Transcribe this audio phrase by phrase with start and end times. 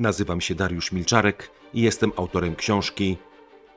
[0.00, 3.16] Nazywam się Dariusz Milczarek i jestem autorem książki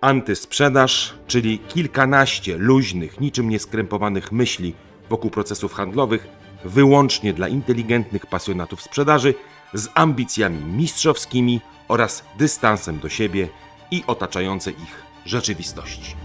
[0.01, 4.73] Antysprzedaż, czyli kilkanaście luźnych, niczym nieskrępowanych myśli
[5.09, 6.27] wokół procesów handlowych,
[6.65, 9.33] wyłącznie dla inteligentnych pasjonatów sprzedaży,
[9.73, 13.49] z ambicjami mistrzowskimi oraz dystansem do siebie
[13.91, 16.15] i otaczającej ich rzeczywistości.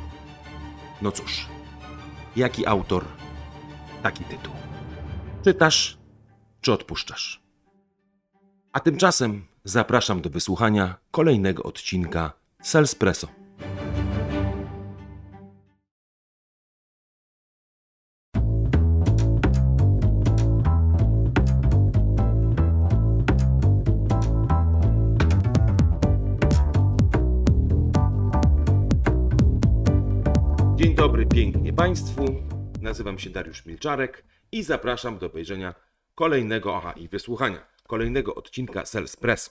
[1.03, 1.47] No cóż,
[2.37, 3.05] jaki autor,
[4.03, 4.53] taki tytuł.
[5.45, 5.99] Czytasz
[6.61, 7.43] czy odpuszczasz?
[8.73, 12.33] A tymczasem zapraszam do wysłuchania kolejnego odcinka
[12.63, 13.29] Salespresso.
[30.77, 32.25] Dzień dobry pięknie Państwu.
[32.83, 35.75] Nazywam się Dariusz Milczarek i zapraszam do obejrzenia
[36.15, 39.51] kolejnego, aha, i wysłuchania kolejnego odcinka Salespresso.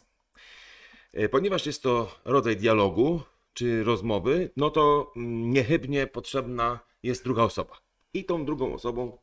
[1.13, 3.21] E, Ponieważ jest to rodzaj dialogu
[3.53, 7.81] czy rozmowy, no to mm, niechybnie potrzebna jest druga osoba.
[8.13, 9.17] I tą drugą osobą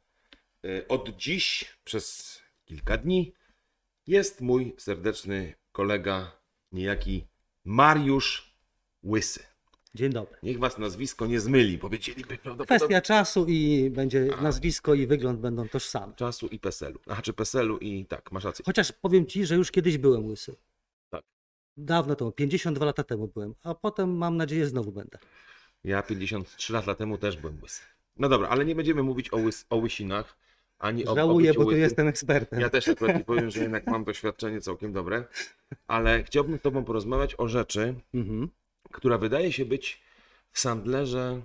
[0.64, 3.32] e, od dziś przez kilka dni
[4.06, 6.40] jest mój serdeczny kolega,
[6.72, 7.26] niejaki
[7.64, 8.54] Mariusz
[9.04, 9.53] Łysy.
[9.94, 10.36] Dzień dobry.
[10.42, 15.68] Niech was nazwisko nie zmyli, powiedzieliby prawdopodobnie Kwestia czasu i będzie nazwisko i wygląd będą
[15.68, 16.14] tożsame.
[16.14, 16.98] czasu i PESEL-u.
[17.08, 18.62] Aha, czy PESEL-u i tak, masz rację.
[18.66, 20.56] Chociaż powiem ci, że już kiedyś byłem łysy.
[21.10, 21.22] Tak.
[21.76, 25.18] Dawno temu, 52 lata temu byłem, a potem mam nadzieję znowu będę.
[25.84, 27.82] Ja 53 lata temu też byłem łysy.
[28.16, 30.36] No dobra, ale nie będziemy mówić o, łys, o łysinach,
[30.78, 32.60] ani o o Żałuję, bo tu jestem ekspertem.
[32.60, 35.24] Ja też akurat ci powiem, że jednak mam doświadczenie całkiem dobre,
[35.86, 38.48] ale chciałbym z tobą porozmawiać o rzeczy, Mhm.
[38.94, 40.00] Która wydaje się być
[40.52, 41.42] w Sandlerze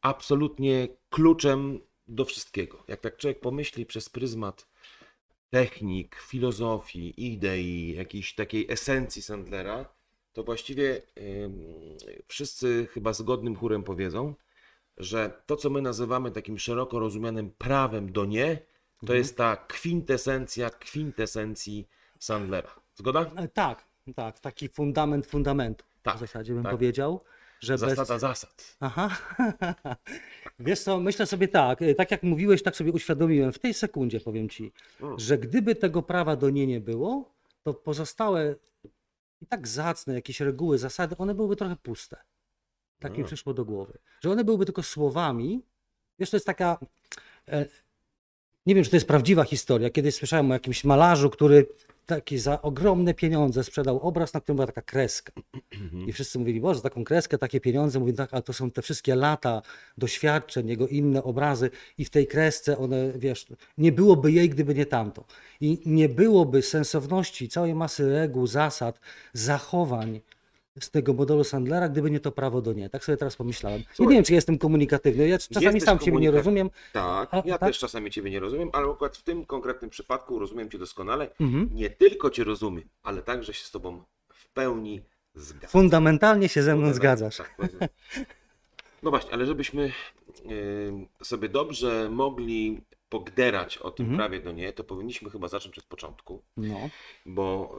[0.00, 2.84] absolutnie kluczem do wszystkiego.
[2.88, 4.68] Jak tak człowiek pomyśli przez pryzmat
[5.50, 9.84] technik, filozofii, idei, jakiejś takiej esencji Sandlera,
[10.32, 11.02] to właściwie
[11.44, 11.64] ym,
[12.28, 14.34] wszyscy chyba zgodnym chórem powiedzą,
[14.96, 19.18] że to, co my nazywamy takim szeroko rozumianym prawem do nie, to Mhm.
[19.18, 21.88] jest ta kwintesencja kwintesencji
[22.18, 22.70] Sandlera.
[22.94, 23.30] Zgoda?
[23.36, 23.84] E, Tak,
[24.14, 26.72] tak, taki fundament fundamentu Tak, w zasadzie bym tak.
[26.72, 27.20] powiedział,
[27.60, 28.20] że Zasada bez...
[28.20, 28.76] zasad.
[28.80, 29.16] Aha.
[30.60, 34.20] Wiesz co, myślę sobie tak, e, tak jak mówiłeś, tak sobie uświadomiłem w tej sekundzie,
[34.20, 35.18] powiem ci, Mm.
[35.18, 38.54] że gdyby tego prawa do nie nie było, to pozostałe
[39.40, 42.16] i tak zacne jakieś reguły, zasady, one byłyby trochę puste.
[42.98, 43.26] Tak mi Mm.
[43.26, 43.98] przyszło do głowy.
[44.20, 45.62] Że one byłyby tylko słowami.
[46.18, 46.78] Wiesz, to jest taka.
[47.48, 47.66] E,
[48.66, 49.90] nie wiem, czy to jest prawdziwa historia.
[49.90, 51.66] Kiedyś słyszałem o jakimś malarzu, który
[52.06, 55.32] taki za ogromne pieniądze sprzedał obraz, na którym była taka kreska.
[56.06, 58.00] I wszyscy mówili, Boże, za taką kreskę, takie pieniądze.
[58.00, 59.62] Mówię, tak, ale to są te wszystkie lata
[59.98, 63.46] doświadczeń, jego inne obrazy i w tej kresce one, wiesz,
[63.78, 65.24] nie byłoby jej, gdyby nie tamto.
[65.60, 69.00] I nie byłoby sensowności całej masy reguł, zasad,
[69.32, 70.20] zachowań
[70.80, 72.90] z tego modelu Sandlera, gdyby nie to prawo do nie.
[72.90, 73.82] Tak sobie teraz pomyślałem.
[73.94, 75.28] Słuchaj, nie wiem, czy jestem komunikatywny.
[75.28, 76.70] Ja czasami sam siebie nie rozumiem.
[76.92, 77.68] Tak, A, ja tak?
[77.70, 81.30] też czasami Ciebie nie rozumiem, ale akurat w tym konkretnym przypadku rozumiem Cię doskonale.
[81.40, 81.70] Mhm.
[81.74, 84.02] Nie tylko Cię rozumiem, ale także się z Tobą
[84.34, 85.02] w pełni
[85.34, 85.70] zgadzam.
[85.70, 87.36] Fundamentalnie się ze mną zgadzasz.
[87.36, 87.56] tak.
[89.02, 89.92] No właśnie, ale żebyśmy
[90.50, 94.18] y, sobie dobrze mogli pogderać o tym Mhm.
[94.18, 96.76] prawie do nie, to powinniśmy chyba zacząć od początku, No.
[97.26, 97.76] bo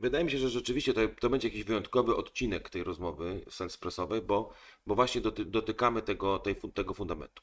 [0.00, 4.52] wydaje mi się, że rzeczywiście to, to będzie jakiś wyjątkowy odcinek tej rozmowy salespressowej, bo,
[4.86, 7.42] bo właśnie doty, dotykamy tego, tej, tego fundamentu.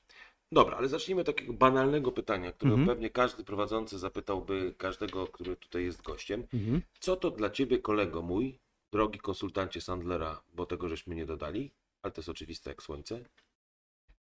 [0.51, 2.88] Dobra, ale zacznijmy od takiego banalnego pytania, które Mhm.
[2.88, 6.47] pewnie każdy prowadzący zapytałby każdego, który tutaj jest gościem.
[6.53, 6.81] Mhm.
[6.99, 8.59] Co to dla ciebie, kolego mój,
[8.91, 13.25] drogi konsultancie Sandlera, bo tego żeśmy nie dodali, ale to jest oczywiste jak słońce.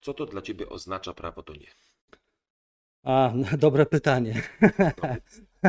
[0.01, 1.67] Co to dla ciebie oznacza prawo do nie?
[3.03, 4.41] A, no, dobre pytanie.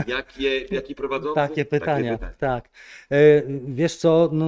[0.06, 1.34] Jakie, jaki prowadzący?
[1.34, 2.34] Takie pytania, pytania.
[2.38, 2.68] tak.
[3.10, 4.46] E, Wiesz co, no,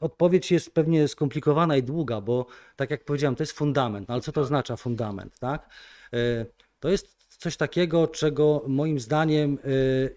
[0.00, 4.08] odpowiedź jest pewnie skomplikowana i długa, bo tak jak powiedziałem, to jest fundament.
[4.08, 5.68] No, ale co to oznacza fundament, tak?
[6.12, 6.46] E,
[6.80, 9.68] To jest coś takiego, czego moim zdaniem e,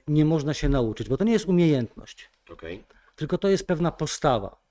[0.08, 2.84] nie można się nauczyć, bo to nie jest umiejętność, Okej.
[3.16, 4.62] tylko to jest pewna postawa.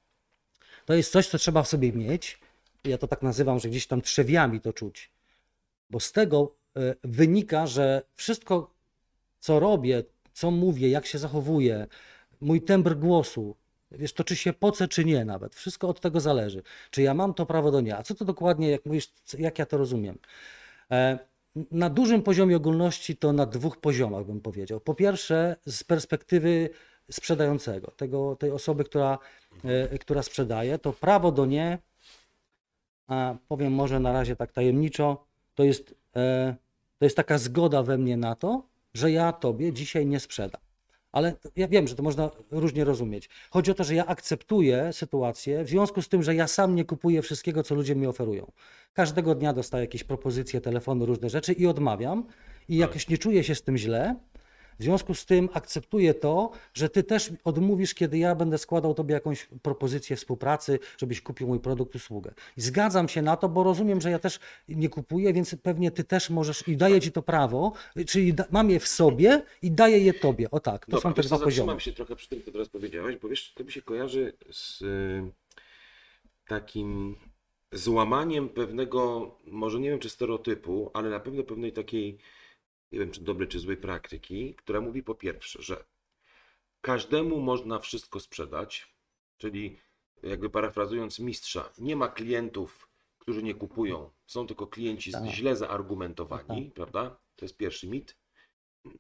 [0.84, 2.38] To jest coś, co trzeba w sobie mieć.
[2.84, 5.10] Ja to tak nazywam, że gdzieś tam trzewiami to czuć.
[5.90, 6.55] Bo z tego
[7.04, 8.70] wynika, że wszystko,
[9.40, 10.02] co robię,
[10.32, 11.86] co mówię, jak się zachowuję,
[12.40, 13.56] mój tembr głosu,
[13.90, 16.62] wiesz, to czy się pocę, czy nie nawet, wszystko od tego zależy.
[16.90, 17.96] Czy ja mam to prawo do nie.
[17.96, 20.18] A co to dokładnie, jak mówisz, jak ja to rozumiem?
[20.90, 21.18] E,
[21.70, 24.80] Na dużym poziomie ogólności to na dwóch poziomach bym powiedział.
[24.80, 26.70] Po pierwsze, z perspektywy
[27.10, 29.18] sprzedającego, tego, tej osoby, która,
[29.64, 31.78] e, która sprzedaje, to prawo do nie,
[33.08, 36.56] a powiem może na razie tak tajemniczo, to jest, e,
[36.98, 38.62] to jest taka zgoda we mnie na to,
[38.94, 40.60] że ja tobie dzisiaj nie sprzedam.
[41.12, 43.28] Ale ja wiem, że to można różnie rozumieć.
[43.50, 46.84] Chodzi o to, że ja akceptuję sytuację w związku z tym, że ja sam nie
[46.84, 48.52] kupuję wszystkiego, co ludzie mi oferują.
[48.94, 52.26] Każdego dnia dostaję jakieś propozycje, telefony, różne rzeczy i odmawiam.
[52.68, 54.16] I jakoś nie czuję się z tym źle.
[54.78, 59.14] W związku z tym akceptuję to, że ty też odmówisz, kiedy ja będę składał tobie
[59.14, 62.34] jakąś propozycję współpracy, żebyś kupił mój produkt, usługę.
[62.56, 66.04] I zgadzam się na to, bo rozumiem, że ja też nie kupuję, więc pewnie ty
[66.04, 67.72] też możesz i daję ci to prawo,
[68.06, 70.50] czyli da, mam je w sobie i daję je tobie.
[70.50, 71.50] O tak, to Dobra, są te dwa poziomy.
[71.50, 74.82] zatrzymam się trochę przy tym, co teraz powiedziałeś, bo wiesz, to mi się kojarzy z
[74.82, 75.32] y,
[76.48, 77.16] takim
[77.72, 82.18] złamaniem pewnego, może nie wiem czy stereotypu, ale na pewno pewnej takiej,
[82.92, 85.84] nie wiem czy dobrej czy złej praktyki, która mówi po pierwsze, że
[86.80, 88.94] każdemu można wszystko sprzedać,
[89.38, 89.78] czyli
[90.22, 92.88] jakby parafrazując mistrza, nie ma klientów,
[93.18, 95.24] którzy nie kupują, są tylko klienci Tak.
[95.26, 97.16] źle zaargumentowani, prawda?
[97.36, 98.16] To jest pierwszy mit.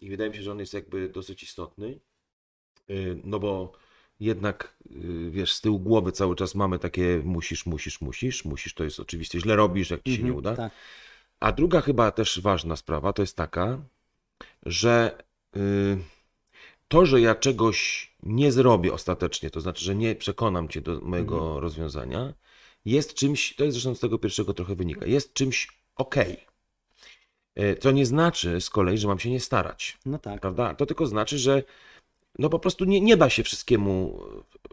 [0.00, 2.00] I wydaje mi się, że on jest jakby dosyć istotny.
[2.88, 3.72] Yy, No bo
[4.20, 8.84] jednak, yy, wiesz, z tyłu głowy cały czas mamy takie musisz, musisz, musisz, musisz, to
[8.84, 10.56] jest oczywiście źle robisz, jak ci się nie Mhm, uda.
[10.56, 10.72] tak.
[11.40, 13.78] A druga chyba też ważna sprawa to jest taka,
[14.66, 15.18] że
[15.56, 15.98] y,
[16.88, 21.38] to, że ja czegoś nie zrobię ostatecznie, to znaczy, że nie przekonam cię do mojego
[21.38, 21.58] Mhm.
[21.58, 22.34] rozwiązania,
[22.84, 26.46] jest czymś, to jest zresztą z tego pierwszego trochę wynika, jest czymś okej.
[27.58, 30.40] Y, Co nie znaczy z kolei, że mam się nie starać, No tak.
[30.40, 30.74] prawda?
[30.74, 31.62] To tylko znaczy, że
[32.38, 34.20] no po prostu nie, nie da się wszystkiemu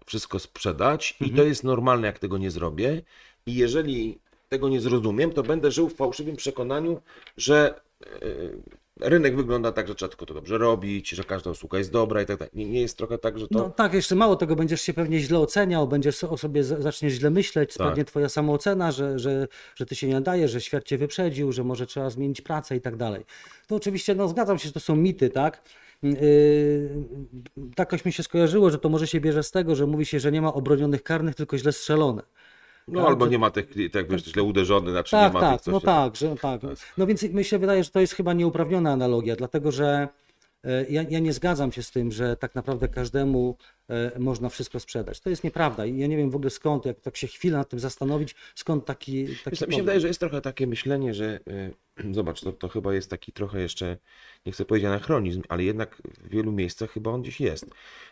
[0.05, 1.37] wszystko sprzedać i Mhm.
[1.37, 3.01] to jest normalne, jak tego nie zrobię.
[3.45, 4.19] I jeżeli
[4.53, 7.01] tego nie zrozumiem, to będę żył w fałszywym przekonaniu,
[7.37, 11.91] że e, rynek wygląda tak, że trzeba tylko to dobrze robić, że każda usługa jest
[11.91, 12.51] dobra i tak dalej.
[12.53, 13.59] Nie, nie jest trochę tak, że to...
[13.59, 17.13] No tak, jeszcze mało tego, będziesz się pewnie źle oceniał, będziesz o sobie za- zaczniesz
[17.13, 17.75] źle myśleć, Tak.
[17.75, 21.63] spadnie twoja samoocena, że, że, że ty się nie nadajesz, że świat cię wyprzedził, że
[21.63, 23.25] może trzeba zmienić pracę i tak dalej.
[23.67, 25.61] To oczywiście, no zgadzam się, że to są mity, tak?
[26.03, 26.89] Yy,
[27.75, 30.31] tak mi się skojarzyło, że to może się bierze z tego, że mówi się, że
[30.31, 32.21] nie ma obronionych karnych, tylko źle strzelone.
[32.87, 35.39] No tak, albo że- nie ma tych, tak wiesz, źle uderzony, znaczy Tak, nie ma
[35.39, 36.61] tak, tych, co no tak, że tak.
[36.97, 40.07] No więc mi się wydaje, że to jest chyba nieuprawniona analogia, dlatego że
[40.89, 43.57] ja, ja nie zgadzam się z tym, że tak naprawdę każdemu
[43.89, 45.19] e, można wszystko sprzedać.
[45.19, 47.69] To jest nieprawda i ja nie wiem w ogóle skąd, jak tak się chwilę nad
[47.69, 51.39] tym zastanowić, skąd taki, taki Wiesz, mi się wydaje, że jest trochę takie myślenie, że
[51.99, 53.97] y, zobacz, to, to chyba jest taki trochę jeszcze,
[54.45, 57.65] nie chcę powiedzieć anachronizm, ale jednak w wielu miejscach chyba on gdzieś jest.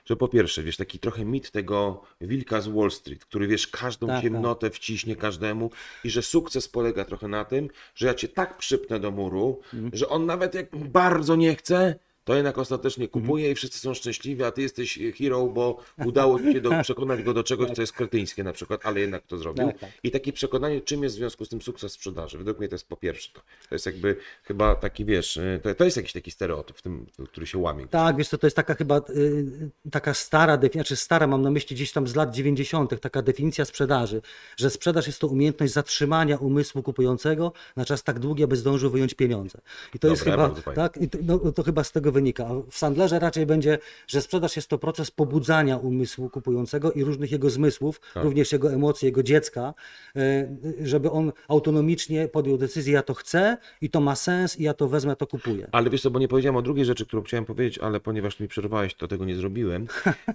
[0.05, 4.07] Że po pierwsze, wiesz, taki trochę mit tego wilka z Wall Street, który wiesz, każdą
[4.07, 5.71] Tak, ciemnotę wciśnie każdemu
[6.03, 9.91] i że sukces polega trochę na tym, że ja cię tak przypnę do muru, Mhm.
[9.93, 13.21] że on nawet jak bardzo nie chce, to jednak ostatecznie Mhm.
[13.23, 17.23] kupuje i wszyscy są szczęśliwi, a ty jesteś hero, bo udało ci się do, przekonać
[17.23, 19.67] go do czegoś, co jest kretyńskie na przykład, ale jednak to zrobił.
[19.67, 19.89] Tak, tak.
[20.03, 22.37] I takie przekonanie, czym jest w związku z tym sukces sprzedaży.
[22.37, 23.41] Według mnie to jest po pierwsze to.
[23.69, 27.05] To jest jakby chyba taki, wiesz, y, to, to jest jakiś taki stereotyp, w tym,
[27.27, 27.87] który się łamie.
[27.87, 31.51] Tak, wiesz co, to jest taka chyba y, taka stara definicja, znaczy stara, mam na
[31.51, 34.21] myśli gdzieś tam z lat 90., taka definicja sprzedaży,
[34.57, 39.13] że sprzedaż jest to umiejętność zatrzymania umysłu kupującego na czas tak długi, aby zdążył wyjąć
[39.13, 39.59] pieniądze.
[39.95, 42.49] I to jest Dobre, chyba, tak, to, no, to chyba z tego wynika.
[42.69, 43.77] W Sandlerze raczej będzie,
[44.07, 48.23] że sprzedaż jest to proces pobudzania umysłu kupującego i różnych jego zmysłów, Tak.
[48.23, 49.73] również jego emocji, jego dziecka,
[50.17, 54.73] y, żeby on autonomicznie podjął decyzję, ja to chcę i to ma sens i ja
[54.73, 55.67] to wezmę, to kupuję.
[55.71, 58.47] Ale wiesz co, bo nie powiedziałem o drugiej rzeczy, którą chciałem powiedzieć, ale ponieważ mi
[58.47, 59.87] przerwałeś, to tego nie zrobiłem,
[60.27, 60.33] e,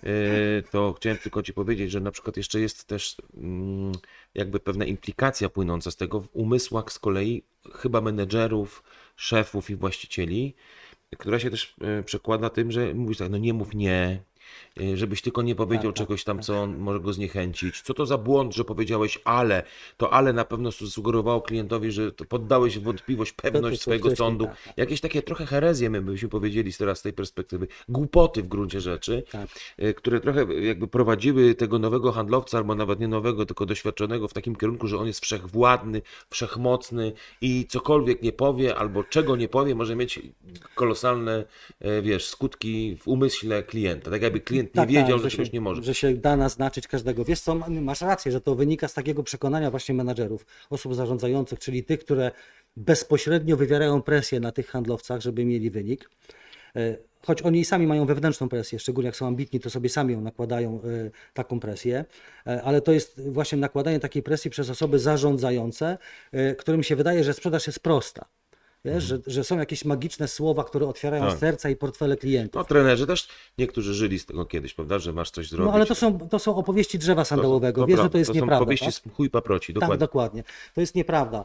[0.71, 3.93] to chciałem tylko ci powiedzieć, że na przykład jeszcze jest też mm,
[4.35, 7.43] jakby pewna implikacja płynąca z tego w umysłach z kolei
[7.75, 8.83] chyba menedżerów,
[9.17, 10.55] szefów i właścicieli,
[11.19, 14.23] która się też e, przekłada tym, że mówisz tak, no nie mów nie,
[14.95, 17.81] żebyś tylko nie powiedział Tak, tak, czegoś tam, co on może go zniechęcić.
[17.83, 19.63] Co to za błąd, że powiedziałeś ale?
[19.97, 24.45] To ale na pewno sugerowało klientowi, że poddałeś w wątpliwość pewność swojego sądu.
[24.45, 24.79] tak, tak.
[24.79, 29.23] Jakieś takie trochę herezje, my byśmy powiedzieli teraz z tej perspektywy, głupoty w gruncie rzeczy,
[29.33, 29.49] Tak.
[29.83, 34.33] y, które trochę jakby prowadziły tego nowego handlowca, albo nawet nie nowego, tylko doświadczonego w
[34.33, 39.75] takim kierunku, że on jest wszechwładny, wszechmocny i cokolwiek nie powie, albo czego nie powie,
[39.75, 40.21] może mieć
[40.75, 41.45] kolosalne,
[41.81, 44.11] e, wiesz, skutki w umyśle klienta.
[44.11, 45.83] Tak jakby klient nie Tak, wiedział, tak, że się, czegoś nie może.
[45.83, 47.25] Że się da naznaczyć każdego.
[47.25, 51.85] Wiesz co, masz rację, że to wynika z takiego przekonania właśnie menadżerów, osób zarządzających, czyli
[51.85, 52.31] tych, które
[52.77, 56.11] bezpośrednio wywierają presję na tych handlowcach, żeby mieli wynik.
[56.77, 60.21] E, Choć oni sami mają wewnętrzną presję, szczególnie jak są ambitni, to sobie sami ją
[60.21, 62.05] nakładają e, taką presję,
[62.47, 65.99] E, ale to jest właśnie nakładanie takiej presji przez osoby zarządzające,
[66.59, 68.27] którym się wydaje, że sprzedaż jest prosta.
[68.95, 71.33] Wiesz, że, że są jakieś magiczne słowa, które otwierają Mhm.
[71.41, 71.41] Tak.
[71.41, 72.55] serca i portfele klientów.
[72.55, 73.29] No trenerzy też,
[73.59, 75.67] niektórzy żyli z tego kiedyś, prawda, że masz coś zrobić.
[75.67, 77.81] No ale to są, to są opowieści drzewa sandałowego.
[77.81, 78.65] To Wiesz, że prawda, to jest to są nieprawda.
[78.65, 78.95] powieści tak?
[78.95, 79.99] z chuj paproci, Tak, dokładnie.
[79.99, 80.45] dokładnie.
[80.75, 81.45] To jest nieprawda.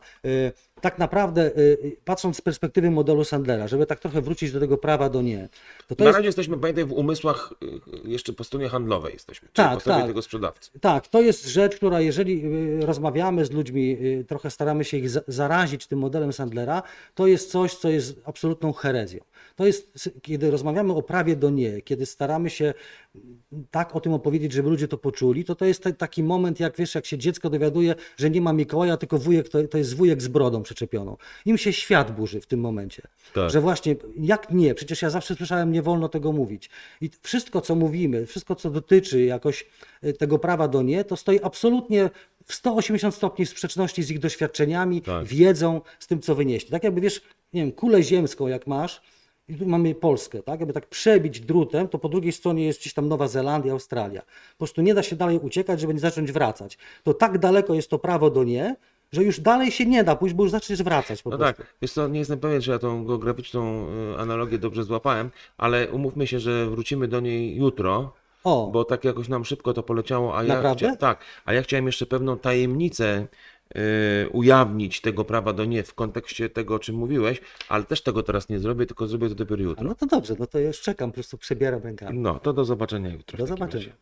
[0.81, 4.77] Y, Tak naprawdę, y, patrząc z perspektywy modelu Sandlera, żeby tak trochę wrócić do tego
[4.77, 5.49] prawa do nie,
[5.87, 9.47] to to Na jest razie jesteśmy, pamiętaj, w umysłach y, jeszcze po stronie handlowej jesteśmy,
[9.53, 10.07] czyli Tak, po stronie tak.
[10.07, 10.71] tego sprzedawcy.
[10.81, 12.45] Tak, to jest rzecz, która jeżeli
[12.81, 16.83] y, rozmawiamy z ludźmi, y, trochę staramy się ich za- zarazić tym modelem Sandlera,
[17.15, 19.19] to jest coś, co jest absolutną herezją.
[19.55, 22.73] To jest, kiedy rozmawiamy o prawie do nie, kiedy staramy się
[23.15, 23.39] mm,
[23.71, 26.77] tak o tym opowiedzieć, żeby ludzie to poczuli, to to jest ta- taki moment, jak
[26.77, 30.21] wiesz, jak się dziecko dowiaduje, że nie ma Mikołaja, tylko wujek, to, to jest wujek
[30.21, 31.17] z brodą przyczepioną.
[31.45, 33.01] Im się świat burzy w tym momencie.
[33.33, 33.51] Tak.
[33.51, 34.73] Że właśnie, jak nie?
[34.75, 36.69] Przecież ja zawsze słyszałem, nie wolno tego mówić.
[37.01, 39.65] I wszystko, co mówimy, wszystko, co dotyczy jakoś
[40.03, 42.09] y, tego prawa do nie, to stoi absolutnie
[42.45, 45.25] w 180 stopni w sprzeczności z ich doświadczeniami, Tak.
[45.25, 46.71] wiedzą, z tym, co wynieśli.
[46.71, 47.21] Tak jakby, wiesz,
[47.53, 49.01] nie wiem, kulę ziemską, jak masz,
[49.49, 50.59] i tu mamy Polskę, tak?
[50.59, 54.21] Jakby tak przebić drutem, to po drugiej stronie jest gdzieś tam Nowa Zelandia, Australia.
[54.21, 56.77] Po prostu nie da się dalej uciekać, żeby nie zacząć wracać.
[57.03, 58.75] To tak daleko jest to prawo do nie,
[59.13, 61.57] że już dalej się nie da pójść, bo już zaczniesz wracać po No prostu.
[61.63, 65.89] tak, wiesz co, nie jestem pewien, czy ja tą geograficzną y, analogię dobrze złapałem, ale
[65.91, 68.13] umówmy się, że wrócimy do niej jutro,
[68.43, 71.85] O, bo tak jakoś nam szybko to poleciało, a ja, chcia- tak, a ja chciałem
[71.85, 73.27] jeszcze pewną tajemnicę
[73.75, 78.23] y, ujawnić tego prawa do nie w kontekście tego, o czym mówiłeś, ale też tego
[78.23, 79.83] teraz nie zrobię, tylko zrobię to dopiero a jutro.
[79.83, 82.19] no to dobrze, no to już czekam, po prostu przebieram rękami.
[82.19, 83.37] No, to do zobaczenia jutro.
[83.37, 83.83] Do zobaczenia.
[83.85, 83.95] razie.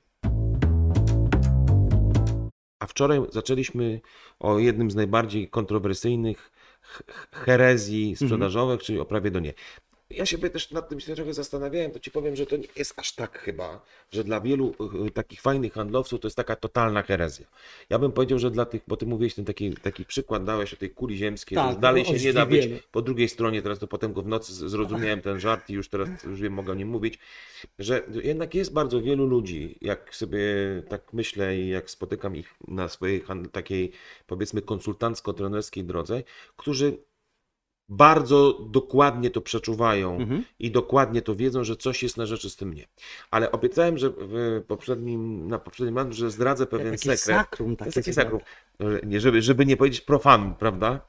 [2.79, 4.01] A wczoraj zaczęliśmy
[4.39, 9.53] o jednym z najbardziej kontrowersyjnych ch- ch- herezji sprzedażowych, czyli o prawie do nie.
[10.09, 12.67] Ja się by też nad tym się trochę zastanawiałem, to ci powiem, że to nie
[12.75, 14.75] jest aż tak chyba, że dla wielu
[15.07, 17.45] y, takich fajnych handlowców to jest taka totalna herezja.
[17.89, 20.77] Ja bym powiedział, że dla tych, bo ty mówiłeś ten taki, taki przykład, dałeś o
[20.77, 23.79] tej kuli ziemskiej, Tak, że już dalej się nie da być po drugiej stronie, teraz
[23.79, 26.75] to potem go w nocy zrozumiałem ten żart i już teraz już wiem, mogę o
[26.75, 27.19] nim mówić,
[27.79, 30.39] że jednak jest bardzo wielu ludzi, jak sobie
[30.89, 33.91] tak myślę i jak spotykam ich na swojej takiej
[34.27, 36.23] powiedzmy konsultancko-trenerskiej drodze,
[36.57, 36.97] którzy
[37.89, 40.43] bardzo dokładnie to przeczuwają Mhm.
[40.59, 42.87] i dokładnie to wiedzą, że coś jest na rzeczy z tym nie.
[43.31, 47.19] Ale obiecałem, że w poprzednim, na poprzednim razem, że zdradzę pewien Takie sekret.
[47.39, 48.39] sakrum To jest takie taki chyba.
[48.39, 48.41] sakrum.
[49.03, 50.99] Nie, żeby, żeby nie powiedzieć profan, prawda?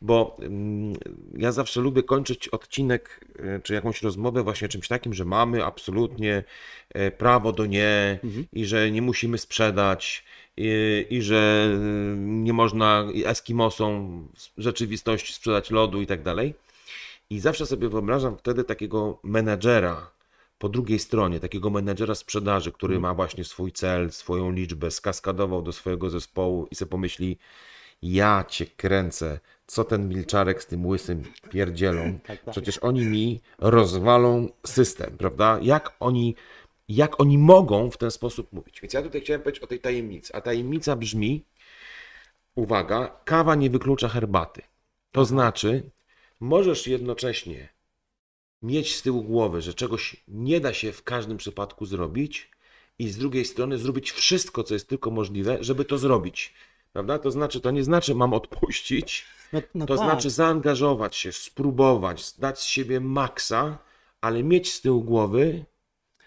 [0.00, 0.94] Bo mm,
[1.38, 6.44] ja zawsze lubię kończyć odcinek e, czy jakąś rozmowę właśnie czymś takim, że mamy absolutnie
[6.90, 8.46] e, prawo do nie Mhm.
[8.52, 10.24] i że nie musimy sprzedać
[10.56, 16.54] i, i że e, nie można Eskimosom w rzeczywistości sprzedać lodu i tak dalej.
[17.30, 20.10] I zawsze sobie wyobrażam wtedy takiego menedżera
[20.58, 25.72] po drugiej stronie, takiego menedżera sprzedaży, który ma właśnie swój cel, swoją liczbę, skaskadował do
[25.72, 27.38] swojego zespołu i sobie pomyśli,
[28.02, 32.18] ja cię kręcę, co ten milczarek z tym łysym pierdzielą.
[32.26, 32.50] Tak, tak.
[32.50, 35.58] Przecież oni mi rozwalą system, prawda?
[35.62, 36.34] Jak oni,
[36.88, 38.80] jak oni mogą w ten sposób mówić?
[38.80, 40.34] Więc ja tutaj chciałem powiedzieć o tej tajemnicy.
[40.34, 41.44] A tajemnica brzmi,
[42.54, 44.62] uwaga, kawa nie wyklucza herbaty.
[45.12, 45.90] To znaczy,
[46.40, 47.68] możesz jednocześnie
[48.62, 52.50] mieć z tyłu głowy, że czegoś nie da się w każdym przypadku zrobić
[52.98, 56.54] i z drugiej strony zrobić wszystko, co jest tylko możliwe, żeby to zrobić.
[56.92, 57.18] Prawda?
[57.18, 60.04] To znaczy, to nie znaczy mam odpuścić, No, no to tak.
[60.06, 63.78] znaczy zaangażować się, spróbować, dać z siebie maksa,
[64.20, 65.64] ale mieć z tyłu głowy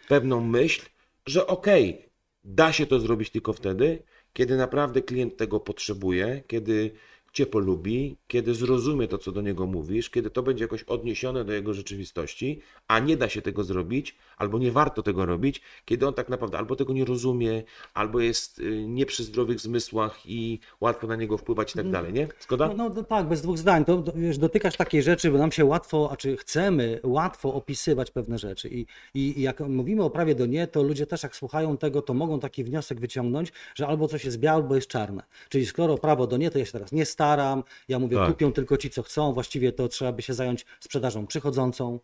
[0.08, 0.86] pewną myśl,
[1.26, 2.10] że okej,
[2.44, 6.92] da się to zrobić tylko wtedy, kiedy naprawdę klient tego potrzebuje, kiedy
[7.36, 11.54] cię polubi, kiedy zrozumie to, co do niego mówisz, kiedy to będzie jakoś odniesione do
[11.54, 16.13] jego rzeczywistości, a nie da się tego zrobić, albo nie warto tego robić, kiedy on
[16.13, 17.63] tak naprawdę albo tego nie rozumie,
[17.94, 22.13] albo jest y, nie przy zdrowych zmysłach i łatwo na niego wpływać i tak dalej,
[22.13, 22.27] nie?
[22.39, 22.74] Zgoda?
[22.77, 23.86] No, no, tak, bez dwóch zdań.
[23.86, 28.12] To, to, wiesz, dotykasz takiej rzeczy, bo nam się łatwo, a czy chcemy łatwo opisywać
[28.12, 28.70] pewne rzeczy.
[28.70, 32.01] I, i, I jak mówimy o prawie do nie, to ludzie też jak słuchają tego,
[32.01, 35.24] to mogą taki wniosek wyciągnąć, że albo coś jest białe, albo jest czarne.
[35.50, 37.63] Czyli skoro prawo do nie, to ja się teraz nie staram.
[37.88, 38.27] Ja mówię, Tak.
[38.32, 39.34] kupią tylko ci, co chcą.
[39.34, 42.00] Właściwie to trzeba by się zająć sprzedażą przychodzącą.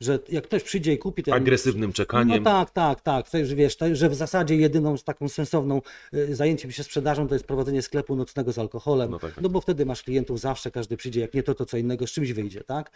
[0.00, 2.38] Że jak ktoś przyjdzie i kupi, to ja Agresywnym czekaniem.
[2.42, 3.30] no tak, tak, tak.
[3.30, 5.82] To już wiesz, to, że w zasadzie jedyną z taką sensowną
[6.14, 9.10] y, zajęciem się sprzedażą to jest prowadzenie sklepu nocnego z alkoholem.
[9.10, 9.42] No tak, tak.
[9.44, 12.10] No bo wtedy masz klientów zawsze, każdy przyjdzie, jak nie to, to co innego, z
[12.10, 12.90] czymś wyjdzie, tak?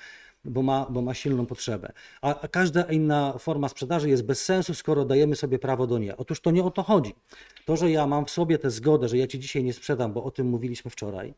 [0.44, 1.92] Bo ma, bo ma silną potrzebę.
[2.22, 6.16] A, a każda inna forma sprzedaży jest bez sensu, skoro dajemy sobie prawo do nie.
[6.16, 7.14] Otóż to nie o to chodzi.
[7.66, 10.24] To, że ja mam w sobie tę zgodę, że ja ci dzisiaj nie sprzedam, bo
[10.24, 11.34] o tym mówiliśmy wczoraj,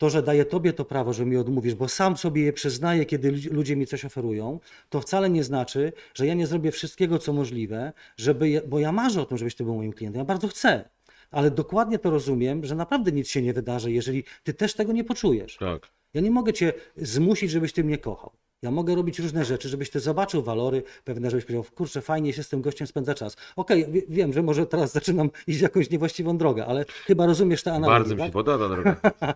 [0.00, 3.30] to, że daję tobie to prawo, że mi odmówisz, bo sam sobie je przyznaję, kiedy
[3.32, 7.32] ludzi- ludzie mi coś oferują, to wcale nie znaczy, że ja nie zrobię wszystkiego, co
[7.32, 10.88] możliwe, żeby, bo ja marzę o tym, żebyś ty był moim klientem, ja bardzo chcę,
[11.30, 15.04] ale dokładnie to rozumiem, że naprawdę nic się nie wydarzy, jeżeli ty też tego nie
[15.04, 15.56] poczujesz.
[15.56, 15.88] Tak.
[16.14, 18.32] Ja nie mogę cię zmusić, żebyś ty mnie kochał.
[18.62, 22.42] Ja mogę robić różne rzeczy, żebyś ty zobaczył walory pewne, żebyś powiedział, kurczę, fajnie się
[22.42, 23.36] z tym gościem spędza czas.
[23.56, 27.72] Okej, wie- wiem, że może teraz zaczynam iść jakąś niewłaściwą drogę, ale chyba rozumiesz tę
[27.72, 27.98] analogię.
[27.98, 28.26] Bardzo mi tak?
[28.28, 28.96] się podoba ta droga.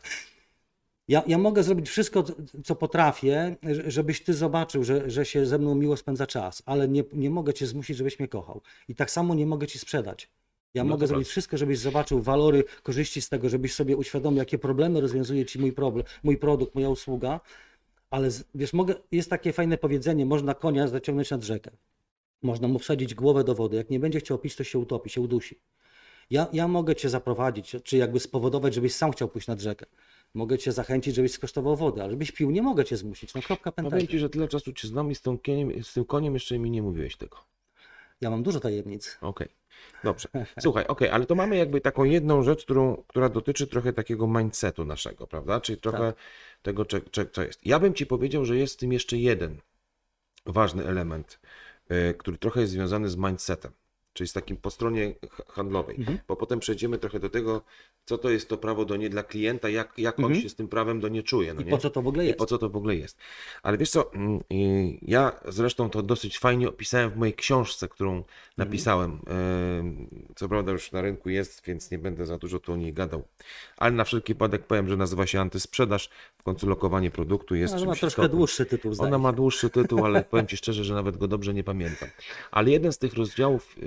[1.09, 2.25] Ja, ja mogę zrobić wszystko,
[2.65, 3.57] co- potrafię,
[3.87, 7.55] żebyś ty zobaczył, że, że się ze mną miło spędza czas, ale nie, nie mogę
[7.55, 8.61] cię zmusić, żebyś mnie kochał.
[8.89, 10.31] I tak samo nie mogę ci sprzedać.
[10.75, 14.59] Ja No mogę zrobić wszystko, żebyś zobaczył walory, korzyści z tego, żebyś sobie uświadomił, jakie
[14.59, 17.41] problemy rozwiązuje ci mój problem, mój produkt, moja usługa.
[18.11, 21.71] Ale wiesz, mogę, jest takie fajne powiedzenie, można konia zaciągnąć nad rzekę.
[22.43, 23.77] Można mu wsadzić głowę do wody.
[23.77, 25.61] Jak nie będzie chciał pić, to się utopi, się udusi.
[26.31, 29.87] Ja, ja mogę cię zaprowadzić, czy jakby spowodować, żebyś sam chciał pójść nad rzekę.
[30.35, 33.35] Mogę cię zachęcić, żebyś skosztował wody, ale żebyś pił, nie mogę cię zmusić.
[33.35, 34.07] No kropka Powiem pęta.
[34.07, 36.71] ci, że tyle czasu cię znam i z, tą koniem, z tym koniem jeszcze mi
[36.71, 37.37] nie mówiłeś tego.
[38.21, 39.19] Ja mam dużo tajemnic.
[39.21, 39.49] Okej,
[40.05, 40.29] dobrze.
[40.61, 44.85] Słuchaj, okej, ale to mamy jakby taką jedną rzecz, którą, która dotyczy trochę takiego mindsetu
[44.85, 45.61] naszego, prawda?
[45.61, 46.17] Czyli trochę Tak.
[46.63, 47.67] tego, cze, cze, co jest.
[47.67, 49.61] Ja bym ci powiedział, że jest w tym jeszcze jeden
[50.47, 51.41] ważny element,
[51.91, 53.73] y, który trochę jest związany z mindsetem,
[54.15, 56.19] czyli z takim po stronie ha- handlowej, Mhm.
[56.29, 57.63] bo potem przejdziemy trochę do tego,
[58.05, 60.43] co to jest to prawo do nie dla klienta, jak, jak on Mhm.
[60.43, 61.55] się z tym prawem do nie czuje.
[61.55, 61.71] No I nie?
[61.71, 62.39] po co to w ogóle I jest?
[62.39, 63.19] po co to w ogóle jest.
[63.63, 64.41] Ale wiesz co, mm,
[65.03, 68.25] ja zresztą to dosyć fajnie opisałem w mojej książce, którą
[68.57, 69.13] napisałem.
[69.13, 72.93] Y, Co prawda już na rynku jest, więc nie będę za dużo tu o niej
[72.93, 73.23] gadał.
[73.77, 76.11] Ale na wszelki wypadek powiem, że nazywa się Antysprzedaż.
[76.39, 78.39] W końcu lokowanie produktu jest Ale ma czymś troszkę istotnym.
[78.39, 81.65] dłuższy tytuł, Ona ma dłuższy tytuł, ale powiem Ci szczerze, że nawet go dobrze nie
[81.65, 82.09] pamiętam.
[82.51, 83.83] Ale jeden z tych rozdziałów y,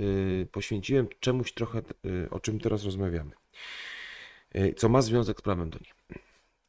[0.52, 3.30] poświęciłem czemuś trochę, y, o czym teraz rozmawiamy,
[4.56, 6.20] y, co ma związek z prawem do niej.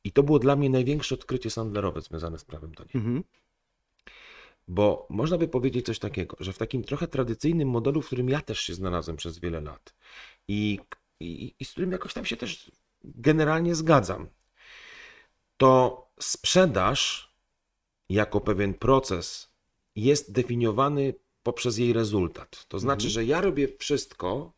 [0.03, 2.91] I to było dla mnie największe odkrycie sandlerowe związane z prawem do niej.
[2.95, 3.23] Mhm.
[4.67, 8.41] Bo można by powiedzieć coś takiego, że w takim trochę tradycyjnym modelu, w którym ja
[8.41, 9.93] też się znalazłem przez wiele lat
[10.47, 10.79] i,
[11.19, 12.71] i, i z którym jakoś tam się też
[13.03, 14.27] generalnie zgadzam,
[15.57, 17.33] to sprzedaż
[18.09, 19.53] jako pewien proces
[19.95, 22.65] jest definiowany poprzez jej rezultat.
[22.67, 23.09] To znaczy, Mhm.
[23.11, 24.53] że ja robię wszystko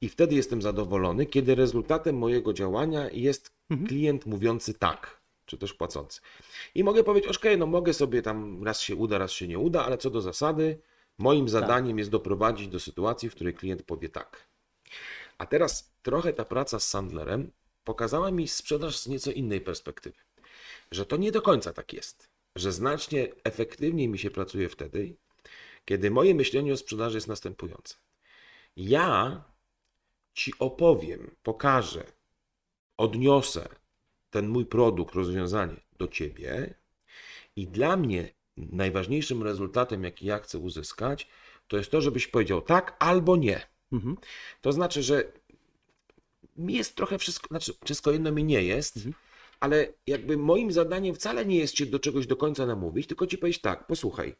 [0.00, 3.88] i wtedy jestem zadowolony, kiedy rezultatem mojego działania jest Mhm.
[3.88, 6.20] klient mówiący tak, czy też płacący.
[6.74, 9.84] I mogę powiedzieć, okej, no mogę sobie tam raz się uda, raz się nie uda,
[9.84, 10.78] ale co do zasady,
[11.18, 14.48] moim zadaniem jest doprowadzić do sytuacji, w której klient powie tak.
[15.38, 17.50] A teraz trochę ta praca z Sandlerem
[17.84, 20.16] pokazała mi sprzedaż z nieco innej perspektywy.
[20.90, 22.28] Że to nie do końca tak jest.
[22.56, 25.16] Że znacznie efektywniej mi się pracuje wtedy,
[25.86, 27.94] kiedy moje myślenie o sprzedaży jest następujące.
[28.76, 29.44] Ja
[30.34, 32.04] ci opowiem, pokażę,
[32.96, 33.68] odniosę
[34.30, 36.74] ten mój produkt, rozwiązanie do ciebie
[37.56, 41.28] i dla mnie najważniejszym rezultatem, jaki ja chcę uzyskać,
[41.68, 43.60] to jest to, żebyś powiedział tak albo nie.
[43.92, 44.16] Mhm.
[44.60, 45.32] To znaczy, że
[46.56, 49.14] mi jest trochę wszystko, znaczy wszystko jedno mi nie jest, Mhm.
[49.60, 53.38] ale jakby moim zadaniem wcale nie jest cię do czegoś do końca namówić, tylko ci
[53.38, 54.36] powiedzieć tak, posłuchaj,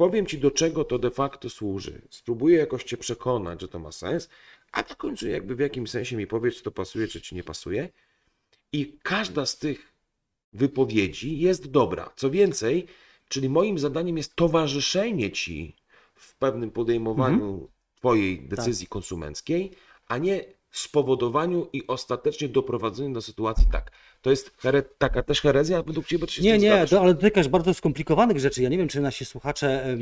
[0.00, 3.92] powiem ci do czego to de facto służy, spróbuję jakoś cię przekonać, że to ma
[3.92, 4.28] sens,
[4.72, 7.44] a na końcu jakby w jakimś sensie mi powiedz, czy to pasuje, czy ci nie
[7.44, 7.88] pasuje.
[8.72, 9.92] I każda z tych
[10.52, 12.12] wypowiedzi jest dobra.
[12.16, 12.86] Co więcej,
[13.28, 15.76] czyli moim zadaniem jest towarzyszenie ci
[16.14, 19.70] w pewnym podejmowaniu twojej decyzji konsumenckiej,
[20.08, 23.90] a nie spowodowaniu i ostatecznie doprowadzeniu do sytuacji tak.
[24.22, 26.26] To jest here- taka też herezja według ciebie?
[26.26, 28.62] Czy Nie, nie, to, ale dotykasz bardzo skomplikowanych rzeczy.
[28.62, 29.96] Ja nie wiem, czy nasi słuchacze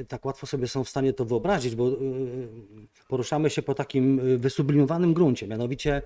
[0.00, 1.94] y, tak łatwo sobie są w stanie to wyobrazić, bo y,
[3.08, 5.46] poruszamy się po takim y, wysublimowanym gruncie.
[5.48, 6.02] Mianowicie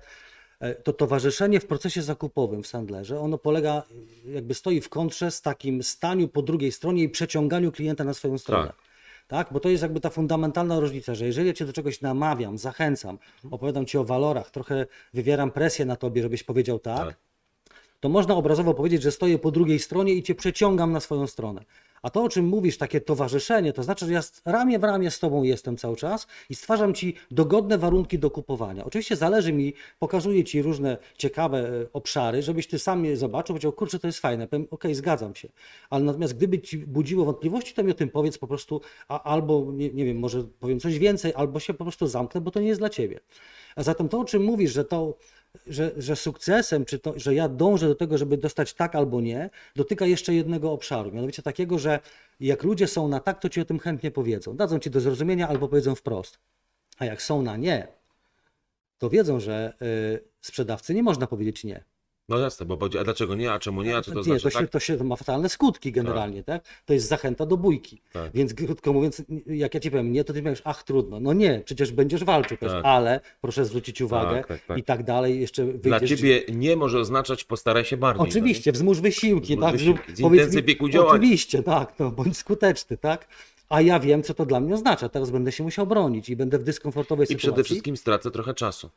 [0.59, 3.83] e, to towarzyszenie w procesie zakupowym w Sandlerze, ono polega,
[4.25, 8.37] jakby stoi w kontrze z takim staniu po drugiej stronie i przeciąganiu klienta na swoją
[8.37, 8.67] stronę.
[8.67, 8.88] Tak.
[9.29, 12.57] Tak, bo to jest jakby ta fundamentalna różnica, że jeżeli ja cię do czegoś namawiam,
[12.57, 13.17] zachęcam,
[13.51, 17.28] opowiadam ci o walorach, trochę wywieram presję na tobie, żebyś powiedział tak, Tak.
[17.99, 21.65] To można obrazowo powiedzieć, że stoję po drugiej stronie i cię przeciągam na swoją stronę.
[22.01, 25.19] A to, o czym mówisz, takie towarzyszenie, to znaczy, że ja ramię w ramię z
[25.19, 28.85] tobą jestem cały czas i stwarzam ci dogodne warunki do kupowania.
[28.85, 33.71] Oczywiście zależy mi, pokazuję ci różne ciekawe e, obszary, żebyś ty sam je zobaczył, powiedział,
[33.71, 35.49] kurczę, to jest fajne, powiem, okej, zgadzam się.
[35.89, 39.67] Ale natomiast gdyby ci budziło wątpliwości, to mi o tym powiedz po prostu, a, albo,
[39.73, 42.67] nie, nie wiem, może powiem coś więcej, albo się po prostu zamknę, bo to nie
[42.67, 43.19] jest dla ciebie.
[43.75, 45.17] A zatem to, o czym mówisz, że to
[45.67, 49.49] że, że sukcesem, czy to, że ja dążę do tego, żeby dostać tak albo nie,
[49.75, 51.11] dotyka jeszcze jednego obszaru.
[51.11, 51.99] Mianowicie takiego, że
[52.39, 54.55] jak ludzie są na tak, to ci o tym chętnie powiedzą.
[54.55, 56.39] Dadzą ci do zrozumienia albo powiedzą wprost.
[56.97, 57.87] A jak są na nie,
[58.97, 61.83] to wiedzą, że y, sprzedawcy nie można powiedzieć nie.
[62.29, 64.49] No jasne, bo a dlaczego nie, a czemu nie, a co to nie, znaczy, to,
[64.49, 64.69] się, tak?
[64.69, 66.63] to się ma fatalne skutki generalnie, tak?
[66.85, 68.01] To jest zachęta do bójki.
[68.13, 68.31] Tak.
[68.33, 71.19] Więc krótko mówiąc, jak ja ci powiem nie, to ty powiesz, ach trudno.
[71.19, 72.85] No nie, przecież będziesz walczył też, Tak.
[72.85, 74.77] ale proszę zwrócić uwagę Tak, tak, tak.
[74.77, 76.19] i tak dalej, jeszcze Dla wyjdziesz...
[76.19, 78.27] ciebie nie może oznaczać postaraj się bardziej.
[78.27, 79.71] Oczywiście, wzmóż wysiłki, Wzmóż tak?
[79.71, 81.11] wysiłki, Zrób- zintensyfikuj działania.
[81.13, 83.27] Oczywiście, tak, no, bądź skuteczny, tak?
[83.69, 85.09] A ja wiem, co to dla mnie oznacza.
[85.09, 87.47] Teraz będę się musiał bronić i będę w dyskomfortowej I sytuacji.
[87.47, 88.89] przede wszystkim stracę trochę czasu.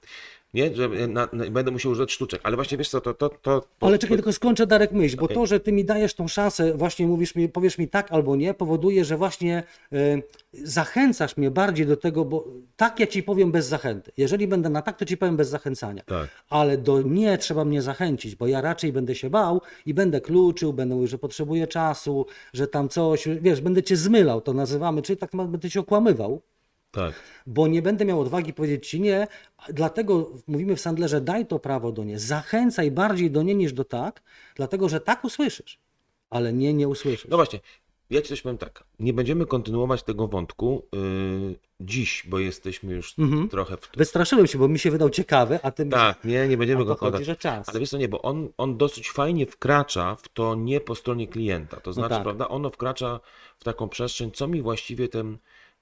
[0.55, 3.15] Nie, że na, na, będę musiał używać sztuczek, ale właśnie wiesz co, to...
[3.15, 5.37] to, to Ale czekaj, tylko skończę Darek myśl, bo Okej.
[5.37, 8.55] to, że ty mi dajesz tą szansę, właśnie mówisz mi, powiesz mi tak albo nie,
[8.55, 12.45] powoduje, że właśnie e, zachęcasz mnie bardziej do tego, bo
[12.77, 14.13] tak ja ci powiem bez zachęty.
[14.17, 16.03] Jeżeli będę na tak, to ci powiem bez zachęcania.
[16.03, 16.29] Tak.
[16.49, 20.73] Ale do nie trzeba mnie zachęcić, bo ja raczej będę się bał i będę kluczył,
[20.73, 25.17] będę mówił, że potrzebuję czasu, że tam coś, wiesz, będę cię zmylał, to nazywamy, czyli
[25.17, 26.43] tak będę cię okłamywał
[26.91, 27.13] Tak.
[27.47, 29.27] bo nie będę miał odwagi powiedzieć ci nie.
[29.69, 32.19] Dlatego mówimy w Sandlerze, daj to prawo do nie.
[32.19, 34.23] Zachęcaj bardziej do nie niż do tak,
[34.55, 35.79] dlatego że tak usłyszysz,
[36.31, 37.31] ale nie, nie usłyszysz.
[37.31, 37.61] No właśnie,
[38.13, 38.85] ja ci coś powiem tak.
[38.99, 43.49] Nie będziemy kontynuować tego wątku yy, dziś, bo jesteśmy już Mhm.
[43.49, 43.91] trochę w...
[43.97, 47.27] Wystraszyłem się, bo mi się wydał ciekawy, a ty Tak, nie, nie będziemy go kontynuować.
[47.27, 47.69] że czas.
[47.69, 51.29] Ale wiesz co, nie, bo on, on dosyć fajnie wkracza w to nie po stronie
[51.29, 51.81] klienta.
[51.81, 52.23] To znaczy, tak.
[52.23, 53.21] prawda, ono wkracza
[53.59, 55.39] w taką przestrzeń, co mi właściwie ten,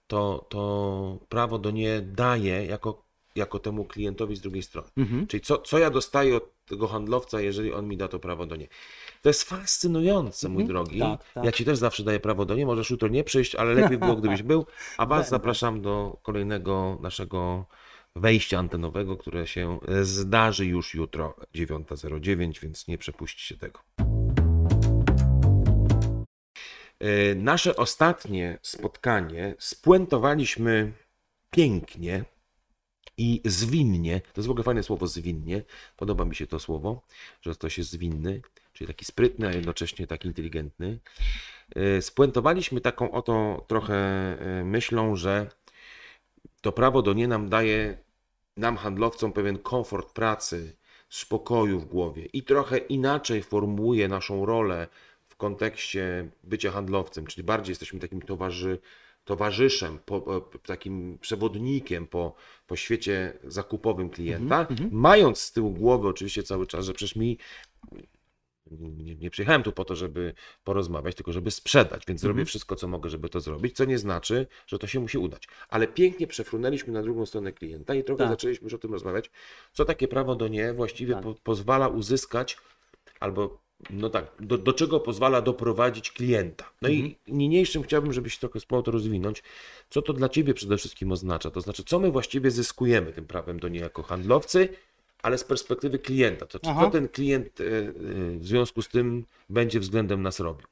[0.06, 3.02] to, to prawo do nie daje jako,
[3.36, 4.88] jako temu klientowi z drugiej strony.
[4.96, 5.26] Mhm.
[5.26, 8.56] Czyli co, co ja dostaję od tego handlowca, jeżeli on mi da to prawo do
[8.56, 8.66] nie.
[9.20, 10.98] To jest fascynujące, mój drogi.
[10.98, 11.44] Tak, tak.
[11.44, 12.66] Ja ci też zawsze daję prawo do nie.
[12.66, 14.66] Możesz jutro nie przyjść, ale lepiej było, gdybyś był.
[14.98, 15.30] A was Będę.
[15.36, 17.66] zapraszam do kolejnego naszego
[18.16, 23.80] wejścia antenowego, które się e, zdarzy już jutro 9.09, więc nie przepuśćcie tego.
[26.98, 30.92] E, Nasze ostatnie spotkanie spuentowaliśmy
[31.50, 32.24] pięknie
[33.16, 34.20] i zwinnie.
[34.20, 35.62] To jest w ogóle fajne słowo zwinnie.
[35.96, 37.02] Podoba mi się to słowo,
[37.40, 38.40] że ktoś jest zwinny,
[38.80, 40.98] czyli taki sprytny, a jednocześnie taki inteligentny.
[41.76, 45.50] E, Spuentowaliśmy taką oto trochę e, myślą, że
[46.60, 47.98] to prawo do nie nam daje
[48.56, 50.76] nam handlowcom pewien komfort pracy,
[51.08, 54.88] spokoju w głowie i trochę inaczej formułuje naszą rolę
[55.28, 58.78] w kontekście bycia handlowcem, czyli bardziej jesteśmy takim towarzy,
[59.24, 62.34] towarzyszem, po, po, takim przewodnikiem po,
[62.66, 67.38] po świecie zakupowym klienta, mając z tyłu głowy oczywiście cały czas, że przecież mi
[68.70, 72.88] nie, nie przyjechałem tu po to, żeby porozmawiać, tylko żeby sprzedać, więc zrobię wszystko, co
[72.88, 75.48] mogę, żeby to zrobić, co nie znaczy, że to się musi udać.
[75.68, 78.32] Ale pięknie przefrunęliśmy na drugą stronę klienta i trochę Tak.
[78.32, 79.30] zaczęliśmy już o tym rozmawiać,
[79.72, 81.22] co takie prawo do nie właściwie Tak.
[81.22, 82.56] po, pozwala uzyskać,
[83.20, 86.70] albo no tak, do, do czego pozwala doprowadzić klienta.
[86.82, 89.42] No i niniejszym chciałbym, żebyś trochę spróbował to rozwinąć.
[89.90, 91.50] Co to dla Ciebie przede wszystkim oznacza?
[91.50, 94.68] To znaczy, co my właściwie zyskujemy tym prawem do nie jako handlowcy,
[95.22, 96.46] ale z perspektywy klienta.
[96.46, 96.84] To, Aha.
[96.84, 97.92] co ten klient e, e,
[98.38, 100.66] w związku z tym będzie względem nas robił?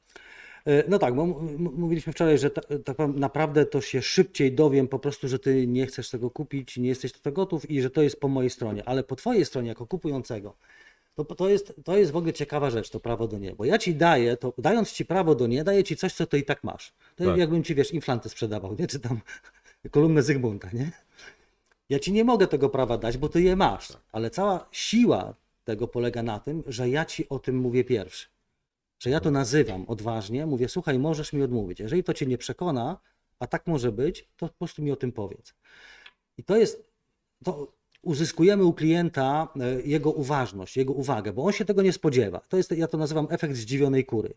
[0.67, 1.27] E, No tak, bo
[1.59, 5.87] mówiliśmy wczoraj, że ta, tak naprawdę to się szybciej dowiem po prostu, że ty nie
[5.87, 8.89] chcesz tego kupić, nie jesteś do tego gotów i że to jest po mojej stronie,
[8.89, 10.55] ale po twojej stronie jako kupującego.
[11.15, 13.79] To, to, jest, to jest w ogóle ciekawa rzecz, to prawo do nie, bo ja
[13.79, 16.65] ci daję, to dając ci prawo do nie, daję ci coś, co ty i tak
[16.65, 16.93] masz.
[17.17, 17.39] To Tak.
[17.39, 18.87] jakbym ci, wiesz, inflanty sprzedawał, nie?
[18.87, 19.21] czy tam
[19.91, 20.91] kolumnę Zygmunta, nie?
[21.89, 25.89] Ja ci nie mogę tego prawa dać, bo ty je masz, ale cała siła tego
[25.89, 28.27] polega na tym, że ja ci o tym mówię pierwszy.
[28.99, 31.81] Że ja to nazywam odważnie, mówię, słuchaj, możesz mi odmówić.
[31.81, 32.99] Jeżeli to cię nie przekona,
[33.39, 35.55] a tak może być, to po prostu mi o tym powiedz.
[36.39, 36.85] I to jest,
[37.45, 37.73] to
[38.03, 42.41] uzyskujemy u klienta e, jego uważność, jego uwagę, bo on się tego nie spodziewa.
[42.49, 44.35] To jest, ja to nazywam efekt zdziwionej kury.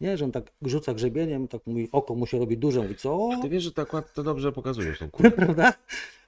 [0.00, 3.28] Nie, że on tak rzuca grzebieniem, tak mówi, oko mu się robi duże, mówi, co?
[3.42, 5.30] Ty wiesz, że tak akurat to dobrze pokazujesz tą kurę.
[5.30, 5.72] Prawda?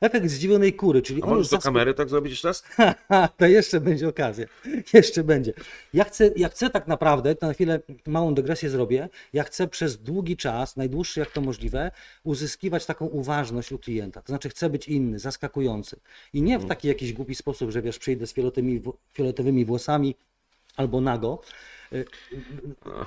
[0.01, 2.65] Efekt zdziwionej kury, czyli A on możesz do zasko- kamery tak zrobić jeszcze raz?
[3.37, 4.47] To jeszcze będzie okazja.
[4.95, 5.53] Jeszcze będzie.
[5.95, 10.03] Ja chcę, ja chcę tak naprawdę, to na chwilę małą dygresję zrobię, ja chcę przez
[10.03, 11.91] długi czas, najdłuższy jak to możliwe,
[12.25, 14.23] uzyskiwać taką uważność u klienta.
[14.23, 15.97] To znaczy chcę być inny, zaskakujący.
[16.33, 18.83] I nie w taki jakiś głupi sposób, że wiesz, przyjdę z fioletowymi,
[19.15, 20.15] fioletowymi włosami
[20.77, 21.43] albo nago.
[21.93, 22.05] Y,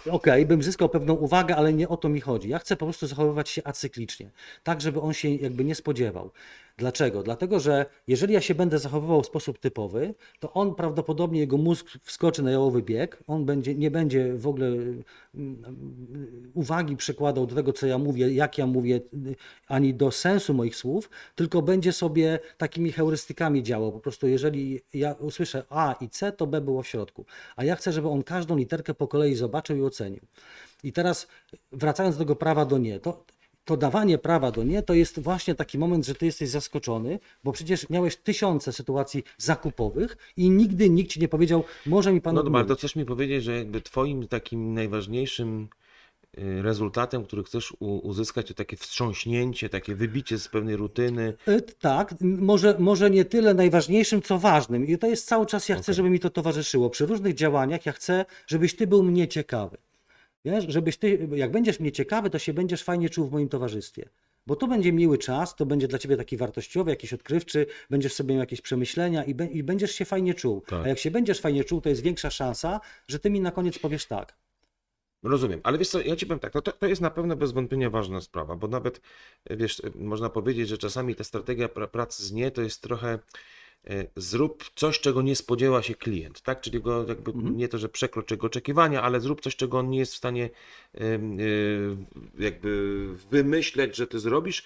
[0.05, 2.49] y, Okej, bym zyskał pewną uwagę, ale nie o to mi chodzi.
[2.49, 4.31] Ja chcę po prostu zachowywać się acyklicznie,
[4.63, 6.31] tak żeby on się jakby nie spodziewał.
[6.77, 7.23] Dlaczego?
[7.23, 11.87] Dlatego, że jeżeli ja się będę zachowywał w sposób typowy, to on prawdopodobnie, jego mózg
[12.03, 14.71] wskoczy na jałowy bieg, on będzie, nie będzie w ogóle
[16.53, 19.35] uwagi przykładał do tego, co ja mówię, jak ja mówię, y,
[19.67, 23.91] ani do sensu moich słów, tylko będzie sobie takimi heurystykami działał.
[23.91, 27.25] Po prostu jeżeli ja usłyszę A i C, to B było w środku.
[27.55, 30.21] A ja chcę, żeby on każdą literkę po kolei zobaczył i ocenił.
[30.83, 31.27] I teraz
[31.71, 33.25] wracając do tego prawa do nie, to
[33.65, 37.51] to dawanie prawa do nie, to jest właśnie taki moment, że ty jesteś zaskoczony, bo
[37.51, 42.43] przecież miałeś tysiące sytuacji zakupowych i nigdy nikt ci nie powiedział, może mi pan No
[42.43, 45.67] dobra, to chcesz mi powiedzieć, że jakby twoim takim najważniejszym
[46.37, 51.33] rezultatem, który chcesz uzyskać, to takie wstrząśnięcie, takie wybicie z pewnej rutyny.
[51.47, 54.87] Y, Tak, może, może nie tyle najważniejszym, co ważnym.
[54.87, 55.95] I to jest cały czas, ja chcę, Okej.
[55.95, 56.89] żeby mi to towarzyszyło.
[56.89, 59.77] Przy różnych działaniach ja chcę, żebyś ty był mnie ciekawy.
[60.45, 64.09] Wiesz, żebyś ty, jak będziesz mnie ciekawy, to się będziesz fajnie czuł w moim towarzystwie.
[64.47, 68.33] Bo to będzie miły czas, to będzie dla ciebie taki wartościowy, jakiś odkrywczy, będziesz sobie
[68.33, 70.61] miał jakieś przemyślenia i, be, i będziesz się fajnie czuł.
[70.67, 70.85] Tak.
[70.85, 73.79] A jak się będziesz fajnie czuł, to jest większa szansa, że ty mi na koniec
[73.79, 74.35] powiesz tak.
[75.23, 77.51] Rozumiem, ale wiesz co, ja ci powiem tak, no to, to jest na pewno bez
[77.51, 79.01] wątpienia ważna sprawa, bo nawet,
[79.49, 83.19] wiesz, można powiedzieć, że czasami ta strategia pra- pracy z nie to jest trochę
[83.87, 86.61] e, zrób coś, czego nie spodziewa się klient, tak?
[86.61, 87.57] Czyli go jakby Mhm.
[87.57, 90.49] nie to, że przekroczy jego oczekiwania, ale zrób coś, czego on nie jest w stanie
[90.95, 90.99] e,
[92.39, 94.63] jakby wymyśleć, że ty zrobisz,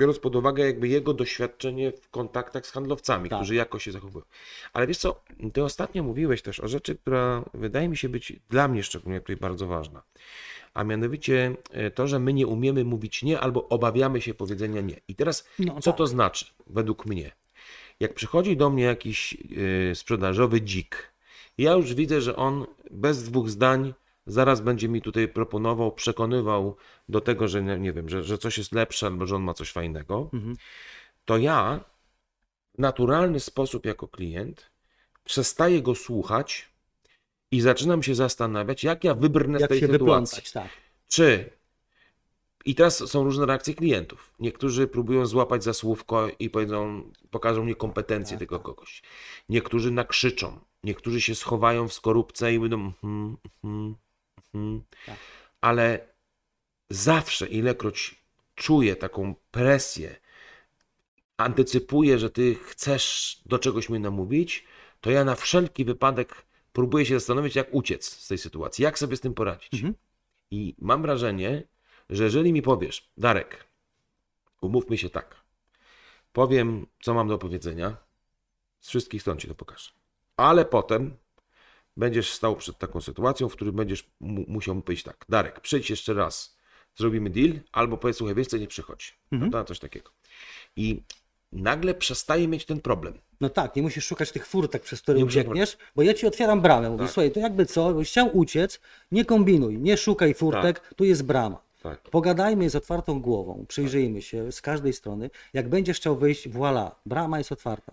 [0.00, 3.38] biorąc pod uwagę jakby jego doświadczenie w kontaktach z handlowcami, Tak.
[3.38, 4.24] którzy jakoś się zachowują.
[4.72, 5.20] Ale wiesz co,
[5.52, 9.36] ty ostatnio mówiłeś też o rzeczy, która wydaje mi się być dla mnie szczególnie tutaj
[9.36, 10.02] bardzo ważna.
[10.74, 14.96] A mianowicie e, to, że my nie umiemy mówić nie albo obawiamy się powiedzenia nie.
[15.08, 15.98] I teraz No co tak.
[15.98, 17.32] to znaczy według mnie?
[18.00, 19.36] Jak przychodzi do mnie jakiś
[19.90, 21.12] e, sprzedażowy dzik,
[21.58, 23.94] ja już widzę, że on bez dwóch zdań
[24.32, 26.76] zaraz będzie mi tutaj proponował, przekonywał
[27.08, 29.54] do tego, że nie, nie wiem, że, że coś jest lepsze albo że on ma
[29.54, 30.56] coś fajnego, Mhm.
[31.24, 31.80] to ja
[32.74, 34.70] w naturalny sposób jako klient
[35.24, 36.68] przestaję go słuchać
[37.50, 40.42] i zaczynam się zastanawiać, jak ja wybrnę z Jak tej się sytuacji.
[40.52, 40.68] tak.
[41.08, 41.50] Czy.
[42.64, 44.34] I teraz są różne reakcje klientów.
[44.38, 48.64] Niektórzy próbują złapać za słówko i powiedzą, pokażą niekompetencję Tak, tego tak.
[48.66, 49.02] kogoś.
[49.48, 50.58] Niektórzy nakrzyczą.
[50.84, 52.92] Niektórzy się schowają w skorupce i będą.
[53.00, 53.94] Hmm, hmm,
[54.52, 54.82] hmm.
[55.06, 55.16] Tak.
[55.60, 56.08] Ale
[56.90, 60.16] zawsze, ilekroć czuję taką presję,
[61.36, 64.64] antycypuję, że ty chcesz do czegoś mnie namówić,
[65.00, 69.16] to ja na wszelki wypadek próbuję się zastanowić, jak uciec z tej sytuacji, jak sobie
[69.16, 69.74] z tym poradzić.
[69.74, 69.94] Mhm.
[70.50, 71.62] I mam wrażenie,
[72.10, 73.66] że jeżeli mi powiesz, Darek,
[74.60, 75.36] umówmy się tak,
[76.32, 77.96] powiem, co mam do powiedzenia,
[78.80, 79.90] z wszystkich stron ci to pokażę.
[80.36, 81.16] Ale potem
[82.00, 85.90] będziesz stał przed taką sytuacją, w której będziesz mu- musiał mu powiedzieć tak, Darek, przyjdź
[85.90, 86.56] jeszcze raz,
[86.96, 89.18] zrobimy deal, albo powiedz, słuchaj, wiesz co, nie przychodź.
[89.32, 89.50] Mhm.
[89.50, 89.68] Prawda?
[89.68, 90.10] Coś takiego.
[90.76, 91.02] I
[91.52, 93.14] nagle przestaje mieć ten problem.
[93.40, 96.90] No tak, nie musisz szukać tych furtek, przez które uciekniesz, bo ja ci otwieram bramę.
[96.90, 97.12] Mówię, Tak.
[97.12, 98.80] słuchaj, to jakby co, byś chciał uciec,
[99.12, 101.62] nie kombinuj, nie szukaj furtek, tu jest brama.
[101.82, 102.00] Tak.
[102.02, 105.30] Pogadajmy z otwartą głową, przyjrzyjmy się z każdej strony.
[105.52, 107.92] Jak będziesz chciał wyjść, voilà, brama jest otwarta.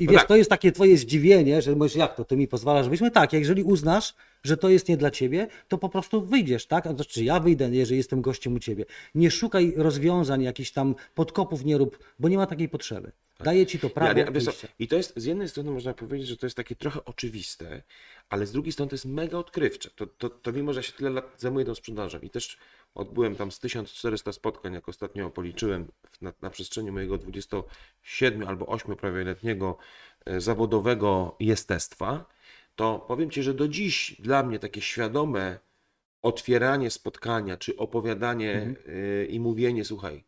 [0.00, 0.28] I No wiesz, tak.
[0.28, 3.02] to jest takie twoje zdziwienie, że mówisz, jak to, ty mi pozwalasz wyjść?
[3.12, 6.86] Tak, jeżeli uznasz, że to jest nie dla ciebie, to po prostu wyjdziesz, tak?
[6.86, 8.84] A to czy ja wyjdę, jeżeli jestem gościem u ciebie.
[9.14, 13.12] Nie szukaj rozwiązań, jakichś tam podkopów nie rób, bo nie ma takiej potrzeby.
[13.40, 14.68] Daję ci to prawo Ja- ja-.
[14.78, 17.82] I to jest z jednej strony można powiedzieć, że to jest takie trochę oczywiste,
[18.28, 19.90] ale z drugiej strony to jest mega odkrywcze.
[19.90, 22.58] To, to, to mimo, że ja się tyle lat zajmuję tą sprzedażą i też
[22.94, 25.88] odbyłem tam z 1400 spotkań, jak ostatnio policzyłem
[26.20, 29.78] na, na przestrzeni mojego 27 albo 8 prawie letniego
[30.26, 32.24] e, zawodowego jestestwa,
[32.76, 35.58] to powiem Ci, że do dziś dla mnie takie świadome
[36.22, 40.24] otwieranie spotkania, czy opowiadanie y, i mówienie, słuchaj,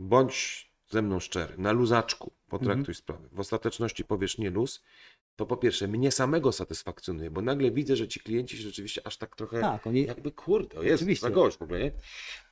[0.00, 3.28] bądź ze mną szczery, na luzaczku potraktuj sprawy.
[3.32, 4.82] W ostateczności powiesz nie luz,
[5.36, 9.16] to po pierwsze mnie samego satysfakcjonuje, bo nagle widzę, że ci klienci się rzeczywiście aż
[9.16, 11.90] tak trochę Tak, oni- jakby kurde, o jest za gość w ogóle, nie?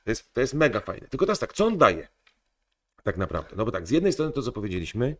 [0.03, 1.07] To jest, to jest mega fajne.
[1.07, 2.07] Tylko teraz tak, co on daje?
[3.03, 3.49] Tak naprawdę.
[3.57, 5.15] No bo tak, z jednej strony to, co powiedzieliśmy,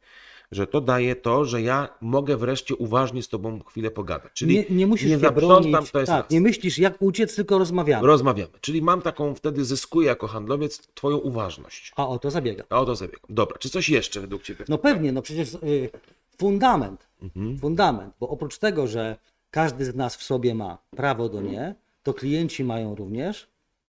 [0.51, 4.31] że to daje to, że ja mogę wreszcie uważnie z tobą chwilę pogadać.
[4.33, 8.07] Czyli nie, nie musisz nie zaprzątam, to jest tak, nie myślisz jak uciec, tylko rozmawiamy.
[8.07, 8.51] Rozmawiamy.
[8.61, 11.91] Czyli mam taką, wtedy zyskuję jako handlowiec twoją uważność.
[11.95, 12.63] A o to zabiega.
[12.69, 13.25] A o to zabiegam.
[13.29, 14.65] Dobra, czy coś jeszcze według ciebie?
[14.69, 15.89] No pewnie, no przecież y,
[16.37, 17.57] fundament, Mhm.
[17.59, 19.17] fundament, bo oprócz tego, że
[19.51, 23.47] każdy z nas w sobie ma prawo do nie, to klienci mają również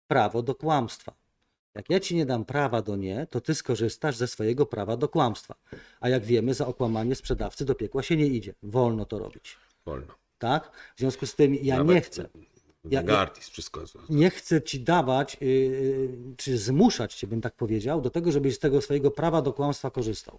[0.09, 1.13] prawo do kłamstwa.
[1.75, 5.09] Jak ja ci nie dam prawa do nie, to ty skorzystasz ze swojego prawa do
[5.09, 5.55] kłamstwa.
[6.01, 8.55] A jak wiemy, za okłamanie sprzedawcy do piekła się nie idzie.
[8.63, 9.57] Wolno to robić.
[9.87, 10.15] Wolno.
[10.39, 10.71] Tak?
[10.97, 12.29] W związku z tym ja Nawet nie chcę.
[12.85, 13.85] Ja- Gartis, wszystko.
[14.09, 18.59] nie chcę ci dawać, yy, czy zmuszać cię, bym tak powiedział, do tego, żebyś z
[18.59, 20.39] tego swojego prawa do kłamstwa korzystał.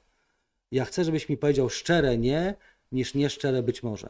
[0.71, 2.55] Ja chcę, żebyś mi powiedział szczere nie,
[2.91, 4.09] niż nieszczere być może.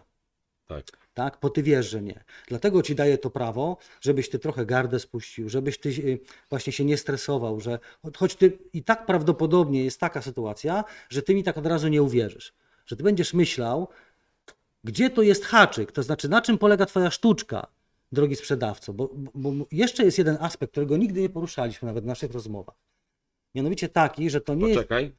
[0.67, 0.85] Tak.
[1.13, 1.37] Tak?
[1.41, 2.23] Bo ty wiesz, że nie.
[2.47, 6.19] Dlatego ci daję to prawo, żebyś ty trochę gardę spuścił, żebyś ty yy,
[6.49, 7.79] właśnie się nie stresował, że
[8.17, 12.01] choć ty i tak prawdopodobnie jest taka sytuacja, że ty mi tak od razu nie
[12.01, 12.53] uwierzysz.
[12.85, 13.87] Że ty będziesz myślał,
[14.83, 17.67] gdzie to jest haczyk, to znaczy na czym polega twoja sztuczka,
[18.11, 22.07] drogi sprzedawco, bo, bo bo jeszcze jest jeden aspekt, którego nigdy nie poruszaliśmy nawet w
[22.07, 22.75] naszych rozmowach.
[23.55, 24.77] Mianowicie taki, że to nie jest.
[24.77, 25.15] Poczekaj.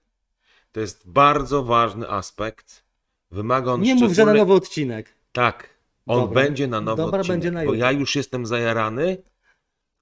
[0.72, 2.84] To jest bardzo ważny aspekt.
[3.30, 5.14] Wymaga on Nie mów, że na szczególnej- nowy odcinek.
[5.32, 5.68] Tak,
[6.06, 6.42] on Dobra.
[6.42, 7.86] będzie na nowy Dobra, odcinek, będzie na bo jutro.
[7.86, 9.22] ja już jestem zajarany,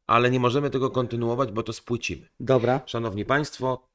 [0.06, 2.28] ale nie możemy tego kontynuować, bo to spłycimy.
[2.40, 2.80] Dobra.
[2.86, 3.88] Szanowni Państwo,